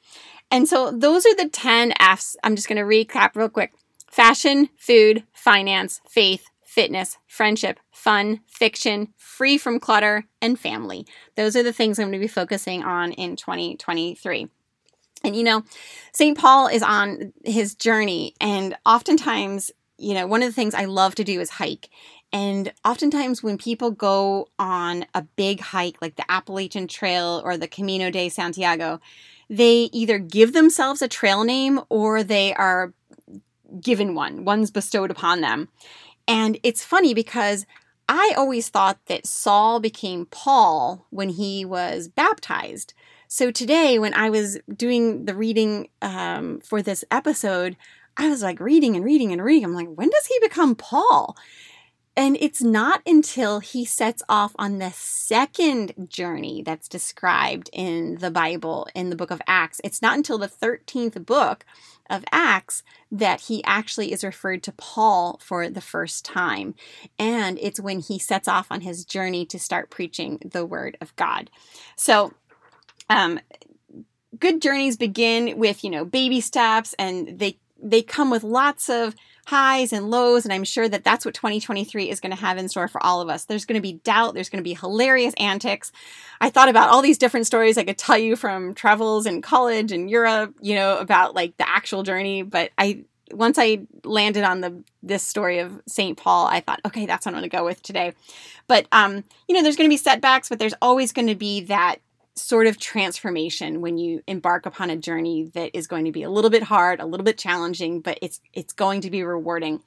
And 0.51 0.67
so, 0.67 0.91
those 0.91 1.25
are 1.25 1.35
the 1.35 1.49
10 1.49 1.93
F's. 1.99 2.37
I'm 2.43 2.55
just 2.55 2.67
going 2.67 2.77
to 2.77 2.83
recap 2.83 3.35
real 3.35 3.49
quick 3.49 3.73
fashion, 4.09 4.69
food, 4.77 5.23
finance, 5.33 5.99
faith, 6.07 6.45
fitness, 6.63 7.17
friendship, 7.27 7.79
fun, 7.91 8.41
fiction, 8.47 9.13
free 9.17 9.57
from 9.57 9.79
clutter, 9.79 10.25
and 10.41 10.59
family. 10.59 11.05
Those 11.35 11.55
are 11.55 11.63
the 11.63 11.73
things 11.73 11.97
I'm 11.97 12.07
going 12.07 12.13
to 12.13 12.19
be 12.19 12.27
focusing 12.27 12.83
on 12.83 13.13
in 13.13 13.35
2023. 13.35 14.49
And 15.23 15.35
you 15.35 15.43
know, 15.43 15.63
St. 16.13 16.37
Paul 16.37 16.67
is 16.67 16.83
on 16.83 17.33
his 17.43 17.75
journey, 17.75 18.35
and 18.39 18.75
oftentimes, 18.85 19.71
you 19.97 20.13
know, 20.13 20.27
one 20.27 20.43
of 20.43 20.49
the 20.49 20.53
things 20.53 20.73
I 20.73 20.85
love 20.85 21.15
to 21.15 21.23
do 21.23 21.39
is 21.41 21.49
hike. 21.49 21.89
And 22.31 22.73
oftentimes, 22.83 23.41
when 23.41 23.57
people 23.57 23.91
go 23.91 24.49
on 24.59 25.05
a 25.13 25.21
big 25.21 25.61
hike 25.61 26.01
like 26.01 26.15
the 26.15 26.29
Appalachian 26.29 26.87
Trail 26.87 27.41
or 27.45 27.55
the 27.55 27.67
Camino 27.67 28.11
de 28.11 28.29
Santiago, 28.29 28.99
they 29.49 29.89
either 29.93 30.19
give 30.19 30.53
themselves 30.53 31.01
a 31.01 31.07
trail 31.07 31.43
name 31.43 31.79
or 31.89 32.23
they 32.23 32.53
are 32.53 32.93
given 33.79 34.15
one, 34.15 34.45
one's 34.45 34.71
bestowed 34.71 35.11
upon 35.11 35.41
them. 35.41 35.69
And 36.27 36.59
it's 36.63 36.83
funny 36.83 37.13
because 37.13 37.65
I 38.07 38.33
always 38.37 38.69
thought 38.69 38.99
that 39.07 39.25
Saul 39.25 39.79
became 39.79 40.25
Paul 40.27 41.05
when 41.09 41.29
he 41.29 41.65
was 41.65 42.07
baptized. 42.07 42.93
So 43.27 43.51
today, 43.51 43.97
when 43.99 44.13
I 44.13 44.29
was 44.29 44.59
doing 44.75 45.25
the 45.25 45.35
reading 45.35 45.89
um, 46.01 46.59
for 46.61 46.81
this 46.81 47.03
episode, 47.09 47.75
I 48.17 48.29
was 48.29 48.43
like 48.43 48.59
reading 48.59 48.95
and 48.95 49.03
reading 49.03 49.31
and 49.31 49.43
reading. 49.43 49.65
I'm 49.65 49.73
like, 49.73 49.89
when 49.89 50.09
does 50.09 50.25
he 50.27 50.39
become 50.41 50.75
Paul? 50.75 51.35
And 52.17 52.37
it's 52.39 52.61
not 52.61 53.01
until 53.05 53.59
he 53.59 53.83
sets 53.83 54.23
off 54.29 54.55
on 54.57 54.77
the 54.77 54.91
second 54.91 56.07
journey 56.07 56.63
that's 56.65 56.87
described 56.87 57.69
in 57.73 58.15
the 58.19 58.31
Bible, 58.31 58.87
in 58.95 59.09
the 59.09 59.17
book 59.17 59.31
of 59.31 59.41
Acts. 59.47 59.81
It's 59.83 60.01
not 60.01 60.15
until 60.15 60.37
the 60.37 60.47
13th 60.47 61.25
book 61.25 61.65
of 62.09 62.23
Acts 62.31 62.83
that 63.11 63.41
he 63.41 63.63
actually 63.65 64.13
is 64.13 64.23
referred 64.23 64.63
to 64.63 64.71
Paul 64.71 65.39
for 65.43 65.69
the 65.69 65.81
first 65.81 66.23
time. 66.23 66.75
And 67.19 67.59
it's 67.61 67.81
when 67.81 67.99
he 67.99 68.17
sets 68.17 68.47
off 68.47 68.67
on 68.71 68.81
his 68.81 69.03
journey 69.03 69.45
to 69.47 69.59
start 69.59 69.89
preaching 69.89 70.39
the 70.43 70.65
word 70.65 70.97
of 71.01 71.13
God. 71.17 71.49
So, 71.97 72.33
um, 73.09 73.41
good 74.39 74.61
journeys 74.61 74.95
begin 74.95 75.57
with, 75.57 75.83
you 75.83 75.89
know, 75.89 76.05
baby 76.05 76.39
steps 76.41 76.95
and 76.97 77.39
they 77.39 77.57
they 77.81 78.01
come 78.01 78.29
with 78.29 78.43
lots 78.43 78.89
of 78.89 79.15
highs 79.45 79.93
and 79.93 80.09
lows. 80.09 80.45
And 80.45 80.53
I'm 80.53 80.63
sure 80.63 80.89
that 80.89 81.03
that's 81.03 81.25
what 81.25 81.33
2023 81.33 82.09
is 82.09 82.19
going 82.19 82.31
to 82.31 82.41
have 82.41 82.57
in 82.57 82.67
store 82.67 82.87
for 82.87 83.01
all 83.03 83.21
of 83.21 83.29
us. 83.29 83.45
There's 83.45 83.65
going 83.65 83.77
to 83.77 83.81
be 83.81 83.93
doubt, 83.93 84.33
there's 84.33 84.49
going 84.49 84.63
to 84.63 84.67
be 84.67 84.73
hilarious 84.73 85.33
antics. 85.37 85.91
I 86.41 86.49
thought 86.49 86.69
about 86.69 86.89
all 86.89 87.01
these 87.01 87.17
different 87.17 87.45
stories 87.45 87.77
I 87.77 87.83
could 87.83 87.97
tell 87.97 88.17
you 88.17 88.35
from 88.35 88.73
travels 88.73 89.25
in 89.25 89.41
college 89.41 89.91
and 89.91 90.09
Europe, 90.09 90.55
you 90.61 90.75
know, 90.75 90.97
about 90.97 91.35
like 91.35 91.57
the 91.57 91.69
actual 91.69 92.03
journey. 92.03 92.41
But 92.41 92.71
I, 92.77 93.05
once 93.31 93.57
I 93.59 93.79
landed 94.03 94.43
on 94.43 94.61
the 94.61 94.83
this 95.01 95.23
story 95.23 95.59
of 95.59 95.81
St. 95.87 96.17
Paul, 96.17 96.47
I 96.47 96.59
thought, 96.59 96.81
okay, 96.85 97.05
that's 97.05 97.25
what 97.25 97.33
I'm 97.33 97.39
going 97.39 97.49
to 97.49 97.55
go 97.55 97.65
with 97.65 97.81
today. 97.81 98.13
But 98.67 98.87
um, 98.91 99.23
you 99.47 99.55
know, 99.55 99.63
there's 99.63 99.75
going 99.75 99.89
to 99.89 99.93
be 99.93 99.97
setbacks, 99.97 100.49
but 100.49 100.59
there's 100.59 100.73
always 100.81 101.11
going 101.11 101.27
to 101.27 101.35
be 101.35 101.61
that 101.61 101.97
sort 102.35 102.67
of 102.67 102.77
transformation 102.77 103.81
when 103.81 103.97
you 103.97 104.21
embark 104.27 104.65
upon 104.65 104.89
a 104.89 104.97
journey 104.97 105.51
that 105.53 105.71
is 105.73 105.87
going 105.87 106.05
to 106.05 106.11
be 106.11 106.23
a 106.23 106.29
little 106.29 106.49
bit 106.49 106.63
hard, 106.63 106.99
a 106.99 107.05
little 107.05 107.23
bit 107.23 107.37
challenging, 107.37 108.01
but 108.01 108.19
it's 108.21 108.41
it's 108.53 108.73
going 108.73 109.01
to 109.01 109.09
be 109.09 109.23
rewarding. 109.23 109.81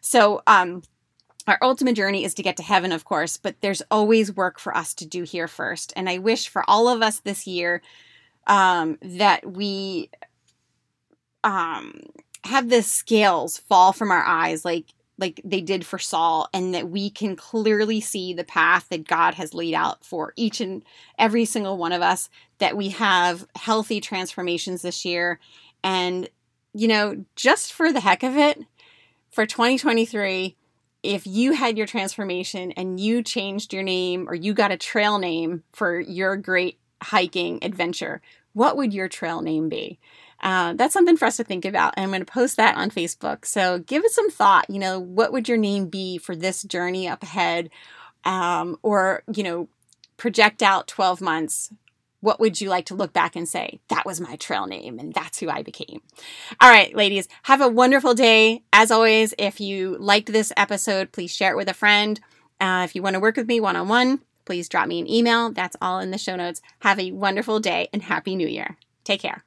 So, 0.00 0.42
um, 0.46 0.82
our 1.46 1.58
ultimate 1.62 1.96
journey 1.96 2.24
is 2.24 2.34
to 2.34 2.42
get 2.42 2.56
to 2.58 2.62
heaven, 2.62 2.92
of 2.92 3.04
course, 3.04 3.36
but 3.36 3.56
there's 3.60 3.82
always 3.90 4.34
work 4.34 4.58
for 4.58 4.76
us 4.76 4.94
to 4.94 5.06
do 5.06 5.24
here 5.24 5.48
first. 5.48 5.92
And 5.96 6.08
I 6.08 6.18
wish 6.18 6.48
for 6.48 6.64
all 6.68 6.88
of 6.88 7.02
us 7.02 7.20
this 7.20 7.46
year 7.46 7.82
um, 8.46 8.98
that 9.02 9.50
we 9.50 10.10
um, 11.42 12.00
have 12.44 12.68
the 12.68 12.82
scales 12.82 13.58
fall 13.58 13.92
from 13.92 14.10
our 14.10 14.22
eyes, 14.22 14.64
like 14.64 14.86
like 15.20 15.40
they 15.44 15.60
did 15.60 15.86
for 15.86 15.98
Saul, 15.98 16.48
and 16.52 16.74
that 16.74 16.88
we 16.88 17.10
can 17.10 17.36
clearly 17.36 18.00
see 18.00 18.32
the 18.32 18.42
path 18.42 18.88
that 18.88 19.06
God 19.06 19.34
has 19.34 19.54
laid 19.54 19.74
out 19.74 20.04
for 20.04 20.32
each 20.34 20.60
and 20.60 20.82
every 21.18 21.44
single 21.44 21.76
one 21.76 21.92
of 21.92 22.02
us, 22.02 22.28
that 22.58 22.76
we 22.76 22.88
have 22.88 23.46
healthy 23.54 24.00
transformations 24.00 24.82
this 24.82 25.04
year. 25.04 25.38
And, 25.84 26.28
you 26.72 26.88
know, 26.88 27.24
just 27.36 27.72
for 27.72 27.92
the 27.92 28.00
heck 28.00 28.22
of 28.22 28.36
it, 28.36 28.58
for 29.30 29.46
2023, 29.46 30.56
if 31.02 31.26
you 31.26 31.52
had 31.52 31.78
your 31.78 31.86
transformation 31.86 32.72
and 32.72 32.98
you 32.98 33.22
changed 33.22 33.72
your 33.72 33.82
name 33.82 34.28
or 34.28 34.34
you 34.34 34.52
got 34.52 34.72
a 34.72 34.76
trail 34.76 35.18
name 35.18 35.62
for 35.72 36.00
your 36.00 36.36
great 36.36 36.78
hiking 37.02 37.58
adventure, 37.62 38.20
what 38.52 38.76
would 38.76 38.92
your 38.92 39.08
trail 39.08 39.40
name 39.40 39.68
be? 39.68 39.98
Uh, 40.42 40.72
that's 40.74 40.94
something 40.94 41.16
for 41.16 41.26
us 41.26 41.36
to 41.36 41.44
think 41.44 41.64
about. 41.64 41.94
And 41.96 42.04
I'm 42.04 42.10
going 42.10 42.20
to 42.20 42.32
post 42.32 42.56
that 42.56 42.76
on 42.76 42.90
Facebook. 42.90 43.44
So 43.44 43.78
give 43.78 44.04
it 44.04 44.10
some 44.10 44.30
thought. 44.30 44.68
You 44.68 44.78
know, 44.78 44.98
what 44.98 45.32
would 45.32 45.48
your 45.48 45.58
name 45.58 45.86
be 45.88 46.18
for 46.18 46.34
this 46.34 46.62
journey 46.62 47.08
up 47.08 47.22
ahead? 47.22 47.70
Um, 48.24 48.78
or, 48.82 49.22
you 49.32 49.42
know, 49.42 49.68
project 50.16 50.62
out 50.62 50.86
12 50.86 51.20
months. 51.20 51.72
What 52.20 52.38
would 52.38 52.60
you 52.60 52.68
like 52.68 52.84
to 52.86 52.94
look 52.94 53.14
back 53.14 53.34
and 53.34 53.48
say, 53.48 53.80
that 53.88 54.04
was 54.04 54.20
my 54.20 54.36
trail 54.36 54.66
name 54.66 54.98
and 54.98 55.14
that's 55.14 55.38
who 55.40 55.48
I 55.48 55.62
became? 55.62 56.02
All 56.60 56.68
right, 56.68 56.94
ladies, 56.94 57.28
have 57.44 57.62
a 57.62 57.68
wonderful 57.68 58.12
day. 58.12 58.62
As 58.74 58.90
always, 58.90 59.32
if 59.38 59.58
you 59.58 59.96
liked 59.98 60.30
this 60.30 60.52
episode, 60.54 61.12
please 61.12 61.34
share 61.34 61.52
it 61.52 61.56
with 61.56 61.70
a 61.70 61.74
friend. 61.74 62.20
Uh, 62.60 62.82
if 62.84 62.94
you 62.94 63.00
want 63.00 63.14
to 63.14 63.20
work 63.20 63.36
with 63.36 63.48
me 63.48 63.58
one 63.58 63.76
on 63.76 63.88
one, 63.88 64.20
please 64.44 64.68
drop 64.68 64.86
me 64.86 65.00
an 65.00 65.08
email. 65.08 65.50
That's 65.50 65.76
all 65.80 66.00
in 66.00 66.10
the 66.10 66.18
show 66.18 66.36
notes. 66.36 66.60
Have 66.80 67.00
a 67.00 67.10
wonderful 67.12 67.58
day 67.58 67.88
and 67.90 68.02
Happy 68.02 68.36
New 68.36 68.48
Year. 68.48 68.76
Take 69.04 69.22
care. 69.22 69.44